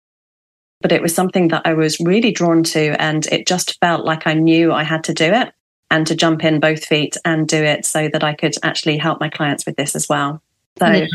but 0.80 0.92
it 0.92 1.02
was 1.02 1.14
something 1.14 1.48
that 1.48 1.62
I 1.66 1.74
was 1.74 2.00
really 2.00 2.32
drawn 2.32 2.62
to. 2.64 3.00
And 3.02 3.26
it 3.26 3.46
just 3.46 3.78
felt 3.80 4.06
like 4.06 4.26
I 4.26 4.32
knew 4.34 4.72
I 4.72 4.84
had 4.84 5.04
to 5.04 5.14
do 5.14 5.24
it 5.24 5.52
and 5.90 6.06
to 6.06 6.14
jump 6.14 6.44
in 6.44 6.60
both 6.60 6.84
feet 6.84 7.16
and 7.26 7.46
do 7.46 7.62
it 7.62 7.84
so 7.84 8.08
that 8.08 8.24
I 8.24 8.32
could 8.32 8.54
actually 8.62 8.96
help 8.96 9.20
my 9.20 9.28
clients 9.28 9.66
with 9.66 9.76
this 9.76 9.94
as 9.94 10.08
well. 10.08 10.40
So 10.78 11.06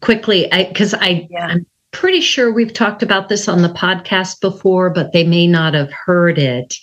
quickly, 0.00 0.48
because 0.50 0.94
I, 0.94 0.98
I 1.00 1.28
yeah. 1.30 1.46
I'm 1.46 1.66
pretty 1.98 2.20
sure 2.20 2.52
we've 2.52 2.72
talked 2.72 3.02
about 3.02 3.28
this 3.28 3.48
on 3.48 3.62
the 3.62 3.68
podcast 3.68 4.40
before, 4.40 4.88
but 4.88 5.12
they 5.12 5.24
may 5.24 5.48
not 5.48 5.74
have 5.74 5.90
heard 5.92 6.38
it. 6.38 6.76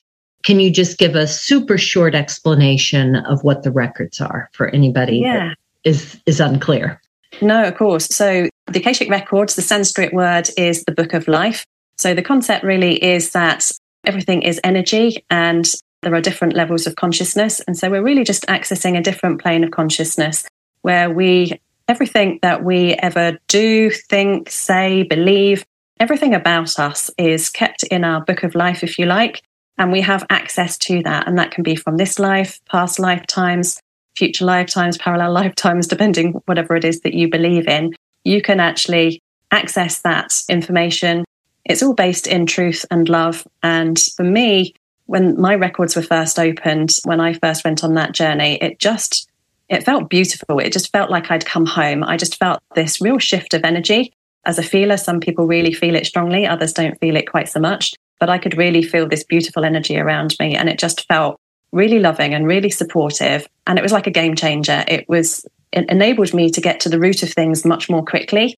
Can 0.44 0.60
you 0.60 0.70
just 0.70 0.98
give 0.98 1.16
a 1.16 1.26
super 1.26 1.78
short 1.78 2.14
explanation 2.14 3.16
of 3.16 3.42
what 3.42 3.64
the 3.64 3.72
records 3.72 4.20
are 4.20 4.50
for 4.52 4.68
anybody 4.68 5.20
yeah. 5.20 5.54
is 5.86 6.22
is 6.26 6.42
unclear? 6.42 7.02
No, 7.42 7.64
of 7.64 7.76
course. 7.76 8.08
So 8.08 8.50
the 8.68 8.80
Akashic 8.80 9.10
records, 9.10 9.56
the 9.56 9.62
Sanskrit 9.62 10.14
word 10.14 10.50
is 10.58 10.84
the 10.84 10.92
book 10.92 11.14
of 11.14 11.30
life. 11.30 11.66
So 11.98 12.14
the 12.14 12.22
concept 12.22 12.66
really 12.66 13.02
is 13.02 13.32
that 13.32 13.72
everything 14.06 14.42
is 14.42 14.60
energy 14.66 15.24
and 15.30 15.66
there 16.02 16.14
are 16.14 16.22
different 16.22 16.56
levels 16.56 16.88
of 16.88 16.98
consciousness. 16.98 17.62
And 17.62 17.78
so 17.78 17.90
we're 17.90 18.04
really 18.04 18.26
just 18.26 18.46
accessing 18.48 18.98
a 18.98 19.02
different 19.02 19.42
plane 19.42 19.64
of 19.64 19.72
consciousness 19.72 20.46
where 20.82 21.10
we 21.10 21.60
everything 21.88 22.40
that 22.42 22.64
we 22.64 22.94
ever 22.94 23.38
do, 23.48 23.90
think, 23.90 24.50
say, 24.50 25.04
believe, 25.04 25.66
everything 26.00 26.34
about 26.34 26.80
us 26.80 27.12
is 27.18 27.50
kept 27.50 27.84
in 27.84 28.04
our 28.04 28.22
book 28.22 28.44
of 28.44 28.56
life, 28.56 28.84
if 28.84 29.00
you 29.00 29.06
like. 29.06 29.42
And 29.78 29.92
we 29.92 30.02
have 30.02 30.26
access 30.30 30.78
to 30.80 31.04
that. 31.04 31.28
And 31.28 31.38
that 31.38 31.52
can 31.52 31.64
be 31.64 31.76
from 31.76 31.98
this 31.98 32.18
life, 32.18 32.60
past 32.70 33.00
lifetimes, 33.00 33.80
future 34.16 34.46
lifetimes, 34.46 34.98
parallel 34.98 35.32
lifetimes, 35.44 35.88
depending 35.88 36.34
whatever 36.46 36.76
it 36.76 36.86
is 36.86 37.02
that 37.02 37.14
you 37.14 37.30
believe 37.30 37.68
in, 37.68 37.94
you 38.24 38.42
can 38.42 38.60
actually 38.60 39.22
access 39.52 40.02
that 40.02 40.42
information. 40.50 41.26
It's 41.66 41.84
all 41.84 41.94
based 41.94 42.28
in 42.28 42.46
truth 42.46 42.86
and 42.90 43.08
love. 43.08 43.46
And 43.64 44.00
for 44.00 44.24
me, 44.24 44.74
when 45.06 45.40
my 45.40 45.56
records 45.56 45.96
were 45.96 46.02
first 46.02 46.40
opened, 46.40 46.98
when 47.04 47.20
I 47.20 47.34
first 47.34 47.64
went 47.64 47.84
on 47.84 47.94
that 47.94 48.12
journey, 48.12 48.58
it 48.62 48.80
just 48.80 49.30
it 49.70 49.84
felt 49.84 50.10
beautiful. 50.10 50.60
It 50.60 50.72
just 50.72 50.92
felt 50.92 51.10
like 51.10 51.32
I'd 51.32 51.46
come 51.46 51.66
home. 51.66 52.04
I 52.04 52.18
just 52.18 52.38
felt 52.38 52.62
this 52.76 53.02
real 53.02 53.18
shift 53.18 53.54
of 53.54 53.64
energy. 53.64 54.14
As 54.46 54.60
a 54.60 54.64
feeler, 54.64 54.98
some 54.98 55.20
people 55.20 55.48
really 55.48 55.74
feel 55.74 55.96
it 55.96 56.06
strongly, 56.06 56.46
others 56.46 56.74
don't 56.74 57.00
feel 57.00 57.16
it 57.16 57.30
quite 57.30 57.50
so 57.50 57.60
much. 57.60 57.94
But 58.20 58.30
I 58.30 58.38
could 58.38 58.58
really 58.58 58.84
feel 58.84 59.08
this 59.08 59.24
beautiful 59.24 59.66
energy 59.66 59.98
around 59.98 60.36
me. 60.40 60.56
And 60.56 60.70
it 60.70 60.80
just 60.80 61.08
felt 61.08 61.40
really 61.72 62.00
loving 62.00 62.34
and 62.34 62.48
really 62.48 62.70
supportive. 62.70 63.48
And 63.68 63.80
it 63.80 63.82
was 63.82 63.92
like 63.92 64.08
a 64.08 64.12
game 64.12 64.36
changer. 64.36 64.86
It 64.88 65.10
was, 65.10 65.46
it 65.72 65.90
enabled 65.90 66.34
me 66.34 66.50
to 66.52 66.62
get 66.62 66.80
to 66.82 66.90
the 66.90 67.00
root 67.00 67.24
of 67.24 67.34
things 67.34 67.66
much 67.66 67.90
more 67.90 68.06
quickly 68.06 68.56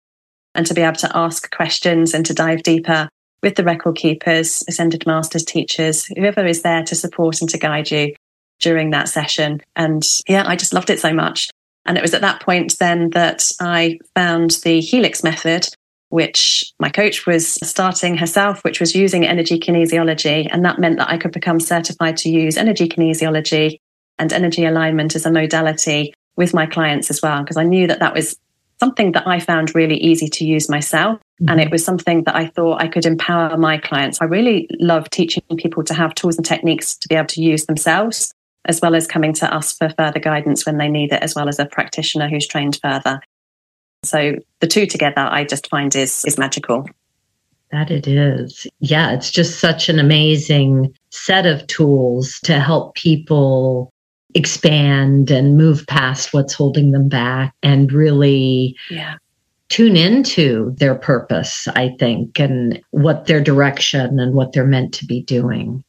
and 0.55 0.67
to 0.67 0.75
be 0.75 0.83
able 0.83 0.97
to 0.97 1.17
ask 1.17 1.51
questions 1.55 2.15
and 2.15 2.27
to 2.27 2.35
dive 2.35 2.63
deeper 2.63 3.09
with 3.43 3.55
the 3.55 3.65
record 3.65 3.97
keepers, 3.97 4.65
ascended 4.69 5.07
masters, 5.07 5.45
teachers, 5.45 6.05
whoever 6.07 6.45
is 6.45 6.63
there 6.63 6.83
to 6.83 6.95
support 6.95 7.41
and 7.41 7.49
to 7.51 7.59
guide 7.59 7.91
you 7.91 8.15
during 8.61 8.91
that 8.91 9.09
session. 9.09 9.61
And 9.75 10.07
yeah, 10.29 10.45
I 10.47 10.57
just 10.57 10.73
loved 10.73 10.91
it 10.91 11.01
so 11.01 11.13
much. 11.13 11.51
And 11.85 11.97
it 11.97 12.03
was 12.03 12.15
at 12.15 12.21
that 12.23 12.41
point 12.41 12.79
then 12.79 13.11
that 13.11 13.51
I 13.61 13.99
found 14.15 14.59
the 14.65 14.81
Helix 14.81 15.23
method, 15.23 15.69
which 16.09 16.73
my 16.81 16.89
coach 16.89 17.27
was 17.27 17.47
starting 17.47 18.17
herself, 18.17 18.63
which 18.65 18.81
was 18.81 18.95
using 18.95 19.27
energy 19.27 19.59
kinesiology. 19.59 20.49
And 20.51 20.65
that 20.65 20.79
meant 20.79 20.99
that 20.99 21.11
I 21.11 21.19
could 21.19 21.33
become 21.33 21.61
certified 21.61 22.17
to 22.19 22.31
use 22.31 22.57
energy 22.57 22.89
kinesiology 22.89 23.79
and 24.19 24.33
energy 24.33 24.65
alignment 24.65 25.15
as 25.15 25.27
a 25.27 25.31
modality 25.31 26.15
with 26.37 26.55
my 26.55 26.67
clients 26.67 27.11
as 27.11 27.23
well, 27.23 27.43
because 27.43 27.57
I 27.57 27.65
knew 27.65 27.87
that 27.87 28.01
that 28.01 28.15
was 28.15 28.37
something 28.79 29.13
that 29.13 29.27
I 29.27 29.41
found 29.41 29.75
really 29.75 29.97
easy 29.97 30.29
to 30.29 30.45
use 30.45 30.69
myself. 30.69 31.19
Mm-hmm. 31.19 31.51
And 31.51 31.61
it 31.61 31.71
was 31.71 31.85
something 31.85 32.25
that 32.25 32.37
I 32.37 32.47
thought 32.47 32.83
I 32.83 32.89
could 32.89 33.07
empower 33.07 33.57
my 33.57 33.79
clients. 33.79 34.21
I 34.21 34.27
really 34.27 34.69
love 34.81 35.09
teaching 35.11 35.43
people 35.57 35.83
to 35.85 35.95
have 35.95 36.15
tools 36.15 36.37
and 36.37 36.45
techniques 36.45 36.97
to 36.97 37.09
be 37.09 37.15
able 37.15 37.29
to 37.29 37.43
use 37.43 37.67
themselves 37.67 38.35
as 38.67 38.81
well 38.81 38.95
as 38.95 39.07
coming 39.07 39.33
to 39.35 39.55
us 39.55 39.73
for 39.73 39.89
further 39.97 40.21
guidance 40.21 40.67
when 40.67 40.79
they 40.79 40.89
need 40.89 41.13
it, 41.13 41.23
as 41.23 41.35
well 41.35 41.49
as 41.49 41.59
a 41.59 41.67
practitioner 41.67 42.29
who's 42.29 42.47
trained 42.47 42.79
further. 42.83 43.21
So 44.05 44.37
the 44.61 44.67
two 44.67 44.87
together, 44.87 45.23
I 45.23 45.45
just 45.45 45.69
find 45.69 45.95
is 45.95 46.25
is 46.25 46.39
magical. 46.39 46.89
That 47.73 47.91
it 47.91 48.07
is. 48.07 48.67
Yeah, 48.79 49.13
it's 49.13 49.31
just 49.31 49.59
such 49.59 49.89
an 49.89 49.99
amazing 49.99 50.95
set 51.11 51.47
of 51.47 51.67
tools 51.67 52.39
to 52.45 52.61
help 52.61 52.95
people 52.95 53.93
expand 54.35 55.31
and 55.31 55.57
move 55.57 55.85
past 55.89 56.33
what's 56.33 56.53
holding 56.53 56.93
them 56.93 57.09
back 57.09 57.55
and 57.63 57.91
really 57.91 58.77
yeah. 58.91 59.15
tune 59.69 59.97
into 59.97 60.75
their 60.79 60.95
purpose, 60.95 61.67
I 61.69 61.97
think, 61.99 62.39
and 62.39 62.81
what 62.91 63.27
their 63.27 63.41
direction 63.41 64.21
and 64.21 64.35
what 64.35 64.53
they're 64.53 64.67
meant 64.67 64.95
to 64.95 65.07
be 65.07 65.23
doing 65.23 65.83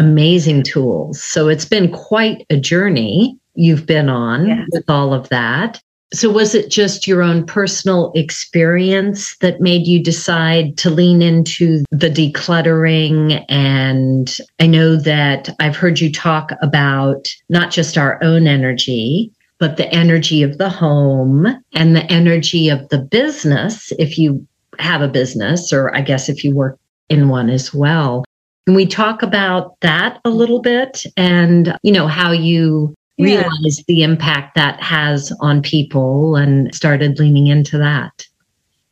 amazing 0.00 0.62
tools. 0.62 1.22
So 1.22 1.48
it's 1.48 1.66
been 1.66 1.92
quite 1.92 2.46
a 2.48 2.56
journey 2.56 3.38
you've 3.54 3.84
been 3.84 4.08
on 4.08 4.66
with 4.72 4.88
all 4.88 5.12
of 5.12 5.28
that. 5.28 5.80
So, 6.12 6.28
was 6.28 6.56
it 6.56 6.70
just 6.70 7.06
your 7.06 7.22
own 7.22 7.46
personal 7.46 8.10
experience 8.16 9.36
that 9.36 9.60
made 9.60 9.86
you 9.86 10.02
decide 10.02 10.76
to 10.78 10.90
lean 10.90 11.22
into 11.22 11.84
the 11.92 12.10
decluttering? 12.10 13.44
And 13.48 14.36
I 14.58 14.66
know 14.66 14.96
that 14.96 15.50
I've 15.60 15.76
heard 15.76 16.00
you 16.00 16.10
talk 16.10 16.50
about 16.62 17.28
not 17.48 17.70
just 17.70 17.96
our 17.96 18.18
own 18.24 18.48
energy, 18.48 19.30
but 19.60 19.76
the 19.76 19.88
energy 19.92 20.42
of 20.42 20.58
the 20.58 20.70
home 20.70 21.46
and 21.74 21.94
the 21.94 22.10
energy 22.10 22.70
of 22.70 22.88
the 22.88 22.98
business, 22.98 23.92
if 23.98 24.18
you 24.18 24.44
have 24.80 25.02
a 25.02 25.08
business, 25.08 25.72
or 25.72 25.94
I 25.94 26.00
guess 26.00 26.28
if 26.28 26.42
you 26.42 26.56
work 26.56 26.76
in 27.08 27.28
one 27.28 27.50
as 27.50 27.74
well. 27.74 28.24
Can 28.70 28.76
we 28.76 28.86
talk 28.86 29.24
about 29.24 29.74
that 29.80 30.20
a 30.24 30.30
little 30.30 30.60
bit 30.60 31.04
and, 31.16 31.76
you 31.82 31.90
know, 31.90 32.06
how 32.06 32.30
you 32.30 32.94
yeah. 33.16 33.40
realized 33.40 33.84
the 33.88 34.04
impact 34.04 34.54
that 34.54 34.80
has 34.80 35.32
on 35.40 35.60
people 35.60 36.36
and 36.36 36.72
started 36.72 37.18
leaning 37.18 37.48
into 37.48 37.78
that? 37.78 38.28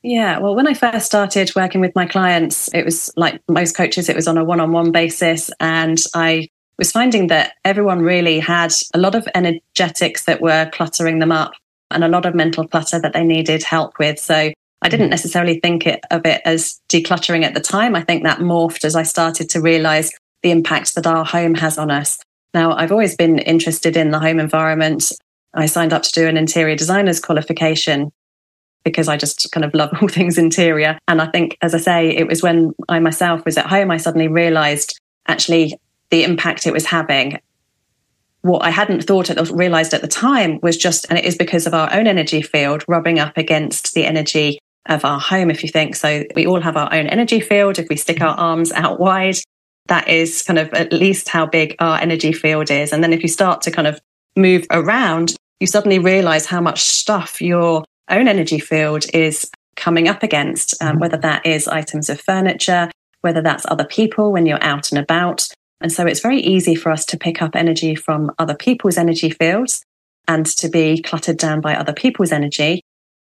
Yeah, 0.03 0.41
well, 0.41 0.57
when 0.57 0.67
I 0.67 0.75
first 0.75 1.07
started 1.07 1.55
working 1.55 1.81
with 1.81 1.95
my 1.95 2.07
clients, 2.07 2.69
it 2.75 2.85
was 2.85 3.13
like 3.17 3.41
most 3.49 3.77
coaches, 3.77 4.09
it 4.09 4.17
was 4.17 4.27
on 4.27 4.37
a 4.37 4.43
one 4.43 4.59
on 4.59 4.73
one 4.73 4.91
basis. 4.91 5.49
And 5.61 6.03
I 6.13 6.49
was 6.77 6.91
finding 6.91 7.29
that 7.29 7.53
everyone 7.65 8.03
really 8.03 8.41
had 8.41 8.73
a 8.95 8.99
lot 8.99 9.15
of 9.15 9.29
energetics 9.37 10.25
that 10.25 10.41
were 10.41 10.69
cluttering 10.73 11.21
them 11.21 11.31
up 11.31 11.53
and 11.93 12.03
a 12.03 12.09
lot 12.09 12.27
of 12.27 12.35
mental 12.35 12.67
clutter 12.67 13.01
that 13.01 13.13
they 13.13 13.23
needed 13.23 13.63
help 13.63 13.97
with. 14.01 14.19
So 14.19 14.51
I 14.83 14.89
didn't 14.89 15.11
necessarily 15.11 15.59
think 15.61 15.87
it, 15.87 16.05
of 16.11 16.25
it 16.25 16.41
as 16.45 16.81
decluttering 16.89 17.45
at 17.45 17.55
the 17.55 17.61
time. 17.61 17.97
I 17.97 18.03
think 18.03 18.23
that 18.23 18.39
morphed 18.39 18.85
as 18.85 18.95
I 18.95 19.03
started 19.03 19.51
to 19.51 19.61
realize 19.61 20.11
the 20.43 20.51
impact 20.51 20.95
that 20.95 21.07
our 21.07 21.25
home 21.25 21.55
has 21.55 21.79
on 21.79 21.91
us. 21.91 22.19
Now, 22.55 22.73
I've 22.73 22.93
always 22.93 23.17
been 23.17 23.39
interested 23.41 23.97
in 23.97 24.11
the 24.11 24.21
home 24.21 24.39
environment. 24.39 25.13
I 25.53 25.67
signed 25.67 25.93
up 25.93 26.03
to 26.05 26.13
do 26.13 26.29
an 26.29 26.37
interior 26.37 26.77
designer's 26.77 27.21
qualification 27.21 28.13
because 28.85 29.09
I 29.09 29.17
just 29.17 29.51
kind 29.53 29.65
of 29.65 29.75
love 29.75 29.91
all 30.01 30.09
things 30.09 30.39
interior. 30.39 30.99
And 31.09 31.21
I 31.21 31.27
think, 31.27 31.59
as 31.61 31.75
I 31.75 31.79
say, 31.79 32.17
it 32.17 32.29
was 32.29 32.43
when 32.43 32.73
I 32.89 33.01
myself 33.01 33.45
was 33.45 33.59
at 33.59 33.67
home, 33.67 33.91
I 33.91 33.97
suddenly 33.97 34.29
realized 34.29 34.99
actually 35.27 35.77
the 36.11 36.23
impact 36.23 36.67
it 36.67 36.73
was 36.73 36.87
having. 36.87 37.41
What 38.43 38.65
I 38.65 38.71
hadn't 38.71 39.03
thought 39.03 39.31
or 39.31 39.57
realized 39.57 39.93
at 39.93 40.01
the 40.01 40.09
time 40.09 40.61
was 40.63 40.77
just, 40.77 41.07
and 41.11 41.19
it 41.19 41.25
is 41.25 41.37
because 41.37 41.67
of 41.67 41.75
our 41.75 41.93
own 41.93 42.07
energy 42.07 42.41
field 42.41 42.85
rubbing 42.87 43.19
up 43.19 43.37
against 43.37 43.95
the 43.95 44.07
energy 44.07 44.61
of 44.89 45.05
our 45.05 45.21
home, 45.21 45.51
if 45.51 45.63
you 45.63 45.69
think. 45.69 45.97
So 45.97 46.25
we 46.35 46.47
all 46.47 46.61
have 46.61 46.77
our 46.77 46.93
own 46.93 47.07
energy 47.07 47.41
field. 47.41 47.79
If 47.79 47.89
we 47.89 47.97
stick 47.97 48.21
our 48.21 48.37
arms 48.37 48.73
out 48.73 48.99
wide, 48.99 49.37
that 49.87 50.09
is 50.09 50.43
kind 50.43 50.59
of 50.59 50.73
at 50.75 50.93
least 50.93 51.29
how 51.29 51.47
big 51.47 51.77
our 51.79 51.99
energy 51.99 52.33
field 52.33 52.71
is. 52.71 52.93
And 52.93 53.03
then 53.03 53.13
if 53.13 53.23
you 53.23 53.29
start 53.29 53.63
to 53.63 53.71
kind 53.71 53.87
of 53.87 54.01
move 54.37 54.67
around, 54.71 55.35
you 55.61 55.67
suddenly 55.67 55.99
realize 55.99 56.47
how 56.47 56.61
much 56.61 56.81
stuff 56.81 57.41
your 57.41 57.85
own 58.11 58.29
energy 58.29 58.59
field 58.59 59.05
is 59.13 59.51
coming 59.77 60.09
up 60.09 60.23
against, 60.23 60.81
um, 60.83 60.89
mm-hmm. 60.89 60.99
whether 61.01 61.17
that 61.19 61.45
is 61.47 61.69
items 61.69 62.09
of 62.09 62.21
furniture, 62.21 62.91
whether 63.21 63.43
that's 63.43 63.67
other 63.67 63.85
people 63.85 64.33
when 64.33 64.47
you're 64.47 64.63
out 64.63 64.91
and 64.91 64.99
about. 64.99 65.49
And 65.81 65.93
so 65.93 66.07
it's 66.07 66.21
very 66.21 66.41
easy 66.41 66.75
for 66.75 66.91
us 66.91 67.05
to 67.07 67.17
pick 67.17 67.41
up 67.41 67.55
energy 67.55 67.95
from 67.95 68.33
other 68.39 68.55
people's 68.55 68.99
energy 68.99 69.31
fields 69.31 69.83
and 70.27 70.45
to 70.45 70.69
be 70.69 71.01
cluttered 71.01 71.39
down 71.39 71.61
by 71.61 71.75
other 71.75 71.93
people's 71.93 72.33
energy. 72.33 72.83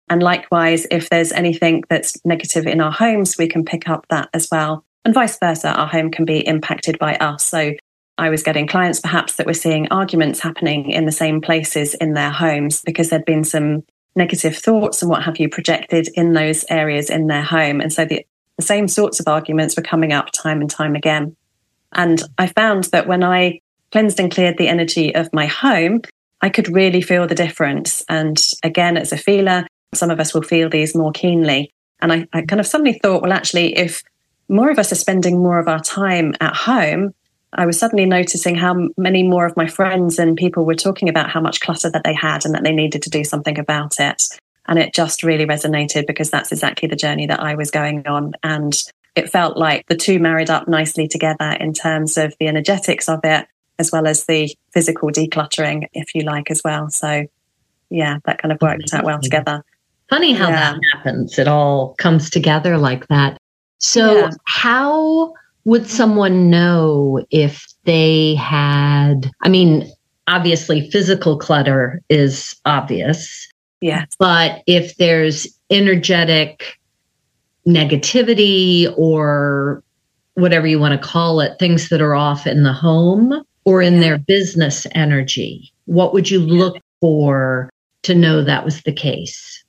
And 0.08 0.22
likewise, 0.22 0.86
if 0.90 1.10
there's 1.10 1.32
anything 1.32 1.84
that's 1.88 2.16
negative 2.24 2.66
in 2.66 2.80
our 2.80 2.92
homes, 2.92 3.36
we 3.38 3.48
can 3.48 3.64
pick 3.64 3.88
up 3.88 4.06
that 4.08 4.28
as 4.32 4.48
well. 4.50 4.84
And 5.04 5.14
vice 5.14 5.38
versa, 5.38 5.68
our 5.68 5.86
home 5.86 6.10
can 6.10 6.24
be 6.24 6.46
impacted 6.46 6.98
by 6.98 7.16
us. 7.16 7.44
So 7.44 7.74
I 8.18 8.30
was 8.30 8.42
getting 8.42 8.66
clients 8.66 9.00
perhaps 9.00 9.36
that 9.36 9.46
were 9.46 9.54
seeing 9.54 9.88
arguments 9.88 10.40
happening 10.40 10.90
in 10.90 11.04
the 11.06 11.12
same 11.12 11.40
places 11.40 11.94
in 11.94 12.14
their 12.14 12.30
homes 12.30 12.82
because 12.82 13.10
there'd 13.10 13.24
been 13.24 13.44
some 13.44 13.84
negative 14.14 14.56
thoughts 14.56 15.02
and 15.02 15.10
what 15.10 15.22
have 15.22 15.38
you 15.38 15.48
projected 15.48 16.08
in 16.14 16.32
those 16.32 16.64
areas 16.70 17.10
in 17.10 17.26
their 17.26 17.42
home. 17.42 17.80
And 17.80 17.92
so 17.92 18.04
the, 18.04 18.26
the 18.56 18.64
same 18.64 18.88
sorts 18.88 19.20
of 19.20 19.28
arguments 19.28 19.76
were 19.76 19.82
coming 19.82 20.12
up 20.12 20.32
time 20.32 20.60
and 20.60 20.70
time 20.70 20.94
again. 20.94 21.36
And 21.92 22.22
I 22.38 22.46
found 22.46 22.84
that 22.84 23.06
when 23.06 23.22
I 23.22 23.60
cleansed 23.92 24.18
and 24.18 24.32
cleared 24.32 24.56
the 24.56 24.68
energy 24.68 25.14
of 25.14 25.32
my 25.32 25.46
home, 25.46 26.00
I 26.40 26.48
could 26.48 26.74
really 26.74 27.02
feel 27.02 27.26
the 27.26 27.34
difference. 27.34 28.04
And 28.08 28.42
again, 28.62 28.96
as 28.96 29.12
a 29.12 29.18
feeler, 29.18 29.66
some 29.96 30.10
of 30.10 30.20
us 30.20 30.34
will 30.34 30.42
feel 30.42 30.68
these 30.68 30.94
more 30.94 31.12
keenly. 31.12 31.72
And 32.00 32.12
I, 32.12 32.28
I 32.32 32.42
kind 32.42 32.60
of 32.60 32.66
suddenly 32.66 32.98
thought, 33.02 33.22
well, 33.22 33.32
actually, 33.32 33.76
if 33.76 34.02
more 34.48 34.70
of 34.70 34.78
us 34.78 34.92
are 34.92 34.96
spending 34.96 35.38
more 35.38 35.58
of 35.58 35.68
our 35.68 35.80
time 35.80 36.34
at 36.40 36.54
home, 36.54 37.14
I 37.52 37.66
was 37.66 37.78
suddenly 37.78 38.04
noticing 38.04 38.54
how 38.54 38.88
many 38.96 39.22
more 39.22 39.46
of 39.46 39.56
my 39.56 39.66
friends 39.66 40.18
and 40.18 40.36
people 40.36 40.64
were 40.64 40.74
talking 40.74 41.08
about 41.08 41.30
how 41.30 41.40
much 41.40 41.60
clutter 41.60 41.90
that 41.90 42.04
they 42.04 42.14
had 42.14 42.44
and 42.44 42.54
that 42.54 42.64
they 42.64 42.72
needed 42.72 43.02
to 43.02 43.10
do 43.10 43.24
something 43.24 43.58
about 43.58 43.98
it. 43.98 44.22
And 44.68 44.78
it 44.78 44.92
just 44.92 45.22
really 45.22 45.46
resonated 45.46 46.06
because 46.06 46.30
that's 46.30 46.52
exactly 46.52 46.88
the 46.88 46.96
journey 46.96 47.26
that 47.26 47.40
I 47.40 47.54
was 47.54 47.70
going 47.70 48.06
on. 48.06 48.32
And 48.42 48.74
it 49.14 49.30
felt 49.30 49.56
like 49.56 49.86
the 49.86 49.96
two 49.96 50.18
married 50.18 50.50
up 50.50 50.68
nicely 50.68 51.08
together 51.08 51.56
in 51.58 51.72
terms 51.72 52.18
of 52.18 52.34
the 52.38 52.48
energetics 52.48 53.08
of 53.08 53.20
it, 53.24 53.46
as 53.78 53.90
well 53.90 54.06
as 54.06 54.26
the 54.26 54.54
physical 54.72 55.10
decluttering, 55.10 55.86
if 55.94 56.14
you 56.14 56.22
like, 56.22 56.50
as 56.50 56.62
well. 56.64 56.90
So, 56.90 57.26
yeah, 57.90 58.18
that 58.24 58.42
kind 58.42 58.52
of 58.52 58.60
worked 58.60 58.92
out 58.92 59.04
well 59.04 59.16
mm-hmm. 59.16 59.22
together. 59.22 59.64
Funny 60.08 60.32
how 60.32 60.48
yeah. 60.48 60.72
that 60.72 60.80
happens. 60.92 61.38
It 61.38 61.48
all 61.48 61.94
comes 61.94 62.30
together 62.30 62.78
like 62.78 63.08
that. 63.08 63.38
So, 63.78 64.18
yeah. 64.18 64.30
how 64.44 65.34
would 65.64 65.88
someone 65.88 66.48
know 66.48 67.24
if 67.30 67.66
they 67.84 68.36
had, 68.36 69.30
I 69.42 69.48
mean, 69.48 69.90
obviously 70.28 70.90
physical 70.90 71.38
clutter 71.38 72.00
is 72.08 72.54
obvious. 72.64 73.48
Yeah. 73.80 74.04
But 74.18 74.62
if 74.66 74.96
there's 74.96 75.46
energetic 75.70 76.78
negativity 77.66 78.92
or 78.96 79.82
whatever 80.34 80.66
you 80.66 80.78
want 80.78 81.00
to 81.00 81.08
call 81.08 81.40
it, 81.40 81.58
things 81.58 81.88
that 81.88 82.00
are 82.00 82.14
off 82.14 82.46
in 82.46 82.62
the 82.62 82.72
home 82.72 83.42
or 83.64 83.82
in 83.82 84.00
their 84.00 84.18
business 84.18 84.86
energy, 84.92 85.72
What 85.86 86.12
would 86.12 86.30
you 86.30 86.40
look 86.40 86.76
for 87.00 87.70
to 88.02 88.14
know 88.14 88.42
that 88.42 88.64
was 88.64 88.82
the 88.82 88.92
case? 88.92 89.64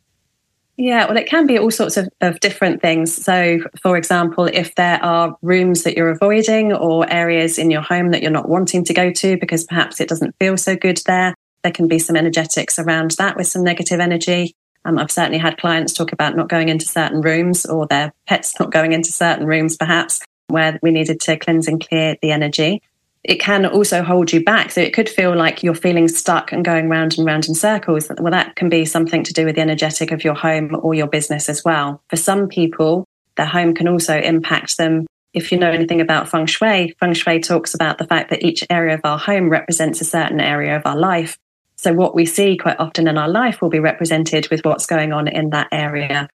Yeah, 0.79 1.07
well, 1.07 1.17
it 1.17 1.27
can 1.27 1.47
be 1.47 1.57
all 1.57 1.71
sorts 1.71 1.97
of, 1.97 2.07
of 2.21 2.39
different 2.39 2.83
things. 2.83 3.13
So, 3.13 3.59
for 3.81 3.97
example, 3.97 4.45
if 4.45 4.75
there 4.75 5.03
are 5.03 5.35
rooms 5.41 5.81
that 5.83 5.97
you're 5.97 6.11
avoiding 6.11 6.71
or 6.71 7.11
areas 7.11 7.57
in 7.57 7.71
your 7.71 7.81
home 7.81 8.11
that 8.11 8.21
you're 8.21 8.29
not 8.29 8.47
wanting 8.47 8.83
to 8.85 8.93
go 8.93 9.11
to 9.11 9.37
because 9.37 9.63
perhaps 9.63 9.99
it 9.99 10.07
doesn't 10.07 10.35
feel 10.39 10.55
so 10.55 10.75
good 10.75 11.01
there, 11.07 11.33
there 11.63 11.71
can 11.71 11.87
be 11.87 11.97
some 11.97 12.15
energetics 12.15 12.77
around 12.77 13.11
that 13.11 13.35
with 13.35 13.47
some 13.47 13.63
negative 13.63 13.99
energy. 13.99 14.55
Um, 14.85 14.99
I've 14.99 15.11
certainly 15.11 15.39
had 15.39 15.57
clients 15.57 15.93
talk 15.93 16.13
about 16.13 16.35
not 16.35 16.47
going 16.47 16.69
into 16.69 16.85
certain 16.85 17.21
rooms 17.21 17.65
or 17.65 17.87
their 17.87 18.13
pets 18.27 18.53
not 18.59 18.71
going 18.71 18.93
into 18.93 19.11
certain 19.11 19.47
rooms, 19.47 19.77
perhaps, 19.77 20.21
where 20.47 20.77
we 20.83 20.91
needed 20.91 21.19
to 21.21 21.37
cleanse 21.37 21.67
and 21.67 21.85
clear 21.85 22.17
the 22.21 22.31
energy 22.31 22.83
it 23.23 23.39
can 23.39 23.65
also 23.65 24.03
hold 24.03 24.31
you 24.31 24.43
back. 24.43 24.71
So 24.71 24.81
it 24.81 24.93
could 24.93 25.09
feel 25.09 25.35
like 25.35 25.63
you're 25.63 25.75
feeling 25.75 26.07
stuck 26.07 26.51
and 26.51 26.63
going 26.63 26.89
round 26.89 27.17
and 27.17 27.25
round 27.25 27.47
in 27.47 27.55
circles. 27.55 28.09
Well, 28.19 28.31
that 28.31 28.55
can 28.55 28.69
be 28.69 28.85
something 28.85 29.23
to 29.23 29.33
do 29.33 29.45
with 29.45 29.55
the 29.55 29.61
energetic 29.61 30.11
of 30.11 30.23
your 30.23 30.33
home 30.33 30.79
or 30.81 30.93
your 30.93 31.07
business 31.07 31.49
as 31.49 31.63
well. 31.63 32.01
For 32.09 32.15
some 32.15 32.47
people, 32.47 33.05
their 33.35 33.45
home 33.45 33.73
can 33.73 33.87
also 33.87 34.17
impact 34.17 34.77
them. 34.77 35.07
If 35.33 35.51
you 35.51 35.59
know 35.59 35.69
anything 35.69 36.01
about 36.01 36.29
feng 36.29 36.45
shui, 36.45 36.95
feng 36.99 37.13
shui 37.13 37.39
talks 37.39 37.73
about 37.73 37.97
the 37.97 38.07
fact 38.07 38.29
that 38.29 38.43
each 38.43 38.63
area 38.69 38.95
of 38.95 39.01
our 39.03 39.19
home 39.19 39.49
represents 39.49 40.01
a 40.01 40.05
certain 40.05 40.39
area 40.39 40.75
of 40.75 40.83
our 40.85 40.97
life. 40.97 41.37
So 41.75 41.93
what 41.93 42.15
we 42.15 42.25
see 42.25 42.57
quite 42.57 42.79
often 42.79 43.07
in 43.07 43.17
our 43.17 43.29
life 43.29 43.61
will 43.61 43.69
be 43.69 43.79
represented 43.79 44.47
with 44.49 44.65
what's 44.65 44.87
going 44.87 45.13
on 45.13 45.27
in 45.27 45.51
that 45.51 45.67
area 45.71 46.27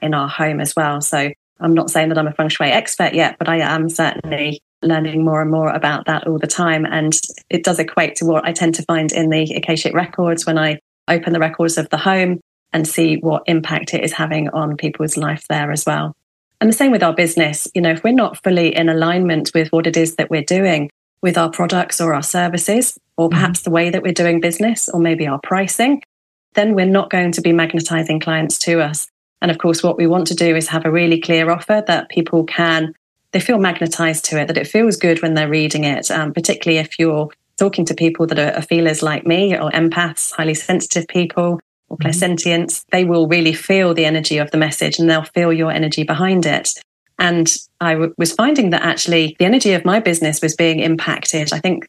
in 0.00 0.14
our 0.14 0.28
home 0.28 0.60
as 0.60 0.74
well. 0.74 1.00
So 1.00 1.30
I'm 1.60 1.74
not 1.74 1.90
saying 1.90 2.08
that 2.10 2.18
I'm 2.18 2.26
a 2.26 2.32
feng 2.32 2.48
shui 2.48 2.68
expert 2.68 3.14
yet, 3.14 3.36
but 3.38 3.48
I 3.48 3.58
am 3.58 3.88
certainly 3.88 4.62
learning 4.86 5.24
more 5.24 5.40
and 5.42 5.50
more 5.50 5.70
about 5.70 6.06
that 6.06 6.26
all 6.26 6.38
the 6.38 6.46
time. 6.46 6.84
And 6.84 7.18
it 7.50 7.64
does 7.64 7.78
equate 7.78 8.16
to 8.16 8.24
what 8.24 8.44
I 8.44 8.52
tend 8.52 8.74
to 8.76 8.82
find 8.84 9.12
in 9.12 9.30
the 9.30 9.54
Akashic 9.54 9.94
records 9.94 10.46
when 10.46 10.58
I 10.58 10.78
open 11.08 11.32
the 11.32 11.38
records 11.38 11.78
of 11.78 11.88
the 11.90 11.96
home 11.96 12.40
and 12.72 12.86
see 12.86 13.16
what 13.16 13.44
impact 13.46 13.94
it 13.94 14.04
is 14.04 14.12
having 14.12 14.48
on 14.50 14.76
people's 14.76 15.16
life 15.16 15.44
there 15.48 15.70
as 15.70 15.86
well. 15.86 16.14
And 16.60 16.68
the 16.68 16.74
same 16.74 16.90
with 16.90 17.02
our 17.02 17.14
business. 17.14 17.68
You 17.74 17.82
know, 17.82 17.90
if 17.90 18.02
we're 18.02 18.12
not 18.12 18.42
fully 18.42 18.74
in 18.74 18.88
alignment 18.88 19.50
with 19.54 19.68
what 19.68 19.86
it 19.86 19.96
is 19.96 20.16
that 20.16 20.30
we're 20.30 20.42
doing 20.42 20.90
with 21.22 21.38
our 21.38 21.50
products 21.50 22.00
or 22.00 22.14
our 22.14 22.22
services, 22.22 22.98
or 23.16 23.28
perhaps 23.28 23.62
the 23.62 23.70
way 23.70 23.90
that 23.90 24.02
we're 24.02 24.12
doing 24.12 24.40
business, 24.40 24.88
or 24.88 25.00
maybe 25.00 25.26
our 25.26 25.40
pricing, 25.42 26.02
then 26.54 26.74
we're 26.74 26.86
not 26.86 27.10
going 27.10 27.32
to 27.32 27.40
be 27.40 27.52
magnetizing 27.52 28.20
clients 28.20 28.58
to 28.58 28.80
us. 28.80 29.08
And 29.42 29.50
of 29.50 29.58
course, 29.58 29.82
what 29.82 29.96
we 29.96 30.06
want 30.06 30.26
to 30.28 30.34
do 30.34 30.56
is 30.56 30.68
have 30.68 30.84
a 30.84 30.90
really 30.90 31.20
clear 31.20 31.50
offer 31.50 31.84
that 31.86 32.08
people 32.08 32.44
can 32.44 32.94
they 33.36 33.40
feel 33.40 33.58
magnetized 33.58 34.24
to 34.24 34.40
it, 34.40 34.46
that 34.46 34.56
it 34.56 34.66
feels 34.66 34.96
good 34.96 35.20
when 35.20 35.34
they're 35.34 35.46
reading 35.46 35.84
it, 35.84 36.10
um, 36.10 36.32
particularly 36.32 36.78
if 36.78 36.98
you're 36.98 37.28
talking 37.58 37.84
to 37.84 37.94
people 37.94 38.26
that 38.26 38.38
are, 38.38 38.54
are, 38.56 38.62
feelers 38.62 39.02
like 39.02 39.26
me 39.26 39.54
or 39.54 39.70
empaths, 39.72 40.32
highly 40.32 40.54
sensitive 40.54 41.06
people 41.06 41.60
or 41.90 41.98
mm-hmm. 41.98 42.08
clairsentients. 42.08 42.64
Mm-hmm. 42.64 42.88
They 42.92 43.04
will 43.04 43.28
really 43.28 43.52
feel 43.52 43.92
the 43.92 44.06
energy 44.06 44.38
of 44.38 44.50
the 44.52 44.56
message 44.56 44.98
and 44.98 45.10
they'll 45.10 45.24
feel 45.24 45.52
your 45.52 45.70
energy 45.70 46.02
behind 46.02 46.46
it. 46.46 46.70
And 47.18 47.54
I 47.78 47.92
w- 47.92 48.14
was 48.16 48.32
finding 48.32 48.70
that 48.70 48.80
actually 48.80 49.36
the 49.38 49.44
energy 49.44 49.74
of 49.74 49.84
my 49.84 50.00
business 50.00 50.40
was 50.40 50.56
being 50.56 50.80
impacted. 50.80 51.52
I 51.52 51.58
think 51.58 51.86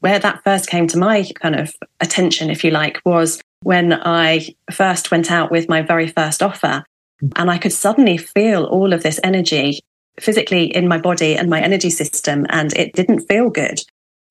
where 0.00 0.18
that 0.18 0.44
first 0.44 0.66
came 0.66 0.88
to 0.88 0.98
my 0.98 1.26
kind 1.36 1.58
of 1.58 1.74
attention, 2.00 2.50
if 2.50 2.64
you 2.64 2.70
like, 2.70 3.00
was 3.06 3.40
when 3.62 3.94
I 3.94 4.54
first 4.70 5.10
went 5.10 5.30
out 5.30 5.50
with 5.50 5.70
my 5.70 5.80
very 5.80 6.08
first 6.08 6.42
offer. 6.42 6.84
Mm. 7.22 7.32
And 7.36 7.50
I 7.50 7.56
could 7.56 7.72
suddenly 7.72 8.18
feel 8.18 8.64
all 8.64 8.92
of 8.92 9.02
this 9.02 9.18
energy 9.24 9.80
physically 10.20 10.64
in 10.74 10.88
my 10.88 10.98
body 10.98 11.36
and 11.36 11.48
my 11.48 11.60
energy 11.60 11.90
system, 11.90 12.46
and 12.50 12.72
it 12.74 12.94
didn't 12.94 13.26
feel 13.28 13.50
good. 13.50 13.80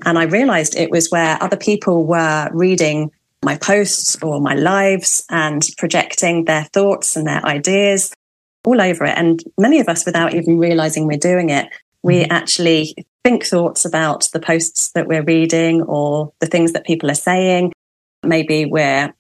And 0.06 0.18
I 0.18 0.24
realized 0.24 0.76
it 0.76 0.92
was 0.92 1.10
where 1.10 1.42
other 1.42 1.58
people 1.58 2.06
were 2.06 2.50
reading 2.52 3.12
my 3.44 3.58
posts 3.58 4.22
or 4.22 4.40
my 4.40 4.54
lives 4.54 5.24
and 5.30 5.68
projecting 5.78 6.46
their 6.46 6.66
thoughts 6.66 7.16
and 7.16 7.28
their 7.28 7.44
ideas 7.46 8.14
all 8.64 8.80
over 8.80 9.06
it. 9.06 9.18
And 9.18 9.44
many 9.58 9.80
of 9.80 9.90
us, 9.90 10.06
without 10.06 10.34
even 10.34 10.58
realizing 10.58 11.08
we're 11.08 11.18
doing 11.18 11.50
it, 11.50 11.68
we 12.04 12.22
mm-hmm. 12.22 12.32
actually 12.32 12.96
think 13.24 13.46
thoughts 13.46 13.86
about 13.86 14.30
the 14.34 14.40
posts 14.40 14.92
that 14.94 15.08
we're 15.08 15.24
reading 15.24 15.82
or 15.84 16.32
the 16.40 16.48
things 16.48 16.74
that 16.74 16.86
people 16.86 17.10
are 17.10 17.16
saying. 17.16 17.72
Maybe 18.24 18.66
we're 18.66 19.14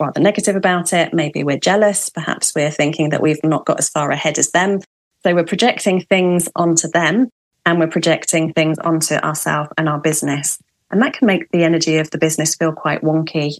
rather 0.00 0.20
negative 0.20 0.56
about 0.56 0.92
it. 0.92 1.12
Maybe 1.12 1.42
we're 1.42 1.58
jealous. 1.58 2.08
Perhaps 2.08 2.54
we're 2.54 2.70
thinking 2.70 3.10
that 3.10 3.22
we've 3.22 3.42
not 3.42 3.66
got 3.66 3.78
as 3.78 3.88
far 3.88 4.10
ahead 4.10 4.38
as 4.38 4.50
them. 4.50 4.80
So 5.24 5.34
we're 5.34 5.44
projecting 5.44 6.00
things 6.02 6.48
onto 6.54 6.88
them 6.88 7.28
and 7.66 7.78
we're 7.78 7.88
projecting 7.88 8.52
things 8.52 8.78
onto 8.78 9.14
ourselves 9.14 9.70
and 9.76 9.88
our 9.88 9.98
business. 9.98 10.58
And 10.90 11.02
that 11.02 11.12
can 11.12 11.26
make 11.26 11.50
the 11.50 11.64
energy 11.64 11.96
of 11.98 12.10
the 12.10 12.18
business 12.18 12.54
feel 12.54 12.72
quite 12.72 13.02
wonky 13.02 13.58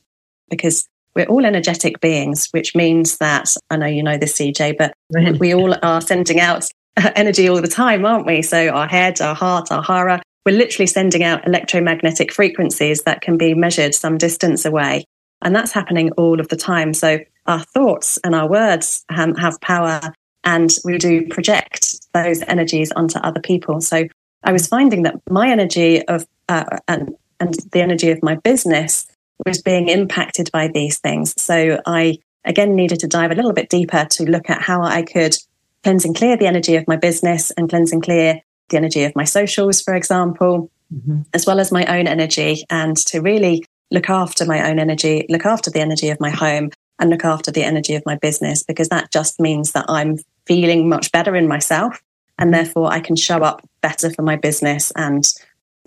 because 0.50 0.88
we're 1.14 1.26
all 1.26 1.44
energetic 1.44 2.00
beings, 2.00 2.48
which 2.52 2.74
means 2.74 3.18
that 3.18 3.54
I 3.70 3.76
know 3.76 3.86
you 3.86 4.02
know 4.02 4.16
this, 4.16 4.38
CJ, 4.38 4.78
but 4.78 4.94
we 5.38 5.54
all 5.54 5.74
are 5.82 6.00
sending 6.00 6.40
out 6.40 6.66
energy 6.96 7.48
all 7.48 7.60
the 7.60 7.68
time, 7.68 8.04
aren't 8.06 8.26
we? 8.26 8.40
So 8.42 8.68
our 8.68 8.86
head, 8.86 9.20
our 9.20 9.34
heart, 9.34 9.70
our 9.72 9.82
hara, 9.82 10.22
we're 10.46 10.56
literally 10.56 10.86
sending 10.86 11.22
out 11.22 11.46
electromagnetic 11.46 12.32
frequencies 12.32 13.02
that 13.02 13.20
can 13.20 13.36
be 13.36 13.52
measured 13.52 13.94
some 13.94 14.16
distance 14.16 14.64
away. 14.64 15.04
And 15.42 15.54
that's 15.54 15.72
happening 15.72 16.12
all 16.12 16.40
of 16.40 16.48
the 16.48 16.56
time. 16.56 16.94
So 16.94 17.18
our 17.46 17.60
thoughts 17.60 18.18
and 18.24 18.34
our 18.34 18.48
words 18.48 19.04
have 19.10 19.60
power 19.60 20.14
and 20.44 20.70
we 20.84 20.98
do 20.98 21.26
project 21.28 21.94
those 22.12 22.42
energies 22.42 22.92
onto 22.92 23.18
other 23.18 23.40
people. 23.40 23.80
So 23.80 24.06
I 24.44 24.52
was 24.52 24.66
finding 24.66 25.02
that 25.02 25.16
my 25.28 25.50
energy 25.50 26.06
of 26.06 26.26
uh, 26.48 26.64
and 26.86 27.14
and 27.40 27.54
the 27.72 27.80
energy 27.80 28.10
of 28.10 28.22
my 28.22 28.36
business 28.36 29.06
was 29.46 29.62
being 29.62 29.88
impacted 29.88 30.50
by 30.52 30.68
these 30.68 30.98
things. 30.98 31.40
So 31.40 31.80
I 31.86 32.18
again 32.44 32.74
needed 32.74 33.00
to 33.00 33.08
dive 33.08 33.30
a 33.30 33.34
little 33.34 33.52
bit 33.52 33.68
deeper 33.68 34.04
to 34.04 34.24
look 34.24 34.50
at 34.50 34.62
how 34.62 34.82
I 34.82 35.02
could 35.02 35.36
cleanse 35.82 36.04
and 36.04 36.16
clear 36.16 36.36
the 36.36 36.46
energy 36.46 36.76
of 36.76 36.88
my 36.88 36.96
business 36.96 37.50
and 37.52 37.68
cleanse 37.68 37.92
and 37.92 38.02
clear 38.02 38.40
the 38.68 38.76
energy 38.76 39.04
of 39.04 39.16
my 39.16 39.24
socials, 39.24 39.80
for 39.80 39.94
example, 39.94 40.70
mm-hmm. 40.92 41.22
as 41.32 41.46
well 41.46 41.60
as 41.60 41.72
my 41.72 41.84
own 41.86 42.06
energy, 42.06 42.64
and 42.68 42.96
to 42.96 43.20
really 43.20 43.64
look 43.90 44.10
after 44.10 44.44
my 44.44 44.68
own 44.68 44.78
energy, 44.78 45.24
look 45.28 45.46
after 45.46 45.70
the 45.70 45.80
energy 45.80 46.10
of 46.10 46.20
my 46.20 46.30
home, 46.30 46.70
and 46.98 47.10
look 47.10 47.24
after 47.24 47.50
the 47.50 47.64
energy 47.64 47.94
of 47.94 48.02
my 48.04 48.16
business 48.16 48.62
because 48.62 48.88
that 48.88 49.10
just 49.12 49.40
means 49.40 49.72
that 49.72 49.84
I'm 49.88 50.18
feeling 50.46 50.88
much 50.88 51.12
better 51.12 51.36
in 51.36 51.46
myself 51.46 52.02
and 52.38 52.54
therefore 52.54 52.92
I 52.92 53.00
can 53.00 53.16
show 53.16 53.38
up 53.38 53.66
better 53.82 54.10
for 54.10 54.22
my 54.22 54.36
business 54.36 54.92
and 54.96 55.24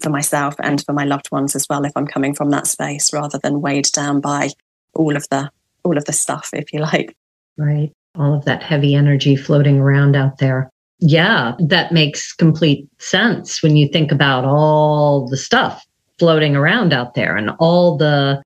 for 0.02 0.10
myself 0.10 0.56
and 0.60 0.84
for 0.84 0.94
my 0.94 1.06
loved 1.06 1.32
ones 1.32 1.56
as 1.56 1.68
well 1.70 1.86
if 1.86 1.92
I'm 1.96 2.08
coming 2.08 2.34
from 2.34 2.50
that 2.52 2.68
space 2.68 3.14
rather 3.14 3.38
than 3.38 3.62
weighed 3.62 3.88
down 3.94 4.20
by 4.20 4.50
all 4.94 5.16
of 5.16 5.28
the 5.30 5.50
all 5.84 5.98
of 5.98 6.06
the 6.06 6.14
stuff 6.14 6.52
if 6.54 6.74
you 6.74 6.80
like. 6.80 7.16
Right. 7.58 7.92
All 8.16 8.34
of 8.34 8.46
that 8.46 8.62
heavy 8.62 8.94
energy 8.94 9.36
floating 9.36 9.80
around 9.80 10.16
out 10.16 10.38
there. 10.38 10.70
Yeah 11.00 11.56
that 11.60 11.92
makes 11.92 12.34
complete 12.34 12.88
sense 13.00 13.64
when 13.64 13.76
you 13.76 13.88
think 13.88 14.12
about 14.12 14.46
all 14.46 15.28
the 15.28 15.38
stuff 15.38 15.86
floating 16.20 16.56
around 16.56 16.94
out 16.94 17.16
there 17.16 17.36
and 17.36 17.50
all 17.60 17.98
the 17.98 18.42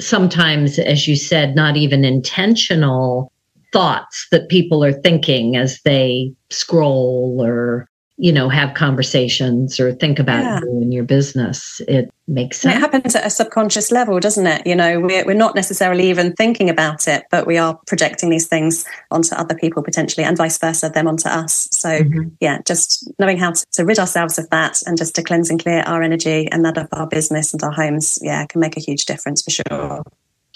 sometimes, 0.00 0.78
as 0.78 1.06
you 1.06 1.16
said, 1.16 1.54
not 1.54 1.76
even 1.76 2.04
intentional 2.04 3.32
thoughts 3.72 4.26
that 4.30 4.48
people 4.48 4.82
are 4.82 4.92
thinking 4.92 5.56
as 5.56 5.80
they 5.82 6.32
scroll 6.50 7.38
or 7.44 7.88
you 8.20 8.32
know 8.32 8.48
have 8.48 8.74
conversations 8.74 9.78
or 9.78 9.92
think 9.92 10.18
about 10.18 10.42
yeah. 10.42 10.60
you 10.60 10.70
and 10.82 10.92
your 10.92 11.04
business 11.04 11.80
it 11.86 12.12
makes 12.26 12.60
sense 12.60 12.74
and 12.74 12.82
it 12.82 12.92
happens 12.92 13.14
at 13.14 13.24
a 13.24 13.30
subconscious 13.30 13.92
level 13.92 14.18
doesn't 14.18 14.46
it? 14.46 14.66
You 14.66 14.74
know 14.74 15.00
we're, 15.00 15.24
we're 15.24 15.34
not 15.34 15.54
necessarily 15.54 16.10
even 16.10 16.32
thinking 16.32 16.68
about 16.68 17.06
it 17.06 17.24
but 17.30 17.46
we 17.46 17.56
are 17.56 17.78
projecting 17.86 18.28
these 18.28 18.48
things 18.48 18.84
onto 19.12 19.34
other 19.36 19.54
people 19.54 19.82
potentially 19.82 20.24
and 20.24 20.36
vice 20.36 20.58
versa 20.58 20.90
them 20.90 21.06
onto 21.06 21.28
us. 21.28 21.68
So 21.70 21.88
mm-hmm. 21.88 22.28
yeah 22.40 22.58
just 22.66 23.10
knowing 23.18 23.38
how 23.38 23.52
to, 23.52 23.64
to 23.72 23.84
rid 23.84 24.00
ourselves 24.00 24.36
of 24.36 24.50
that 24.50 24.82
and 24.84 24.98
just 24.98 25.14
to 25.14 25.22
cleanse 25.22 25.48
and 25.48 25.62
clear 25.62 25.82
our 25.86 26.02
energy 26.02 26.48
and 26.50 26.64
that 26.64 26.76
of 26.76 26.88
our 26.92 27.06
business 27.06 27.52
and 27.52 27.62
our 27.62 27.72
homes 27.72 28.18
yeah 28.20 28.44
can 28.46 28.60
make 28.60 28.76
a 28.76 28.80
huge 28.80 29.04
difference 29.06 29.42
for 29.42 29.50
sure. 29.50 30.02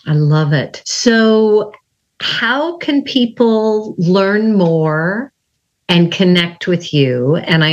I 0.07 0.15
love 0.15 0.53
it. 0.53 0.83
So 0.85 1.73
how 2.21 2.77
can 2.79 3.03
people 3.03 3.95
learn 3.99 4.57
more 4.57 5.32
and 5.93 6.11
connect 6.11 6.67
with 6.67 6.95
you. 6.95 7.37
And 7.37 7.63
I 7.63 7.71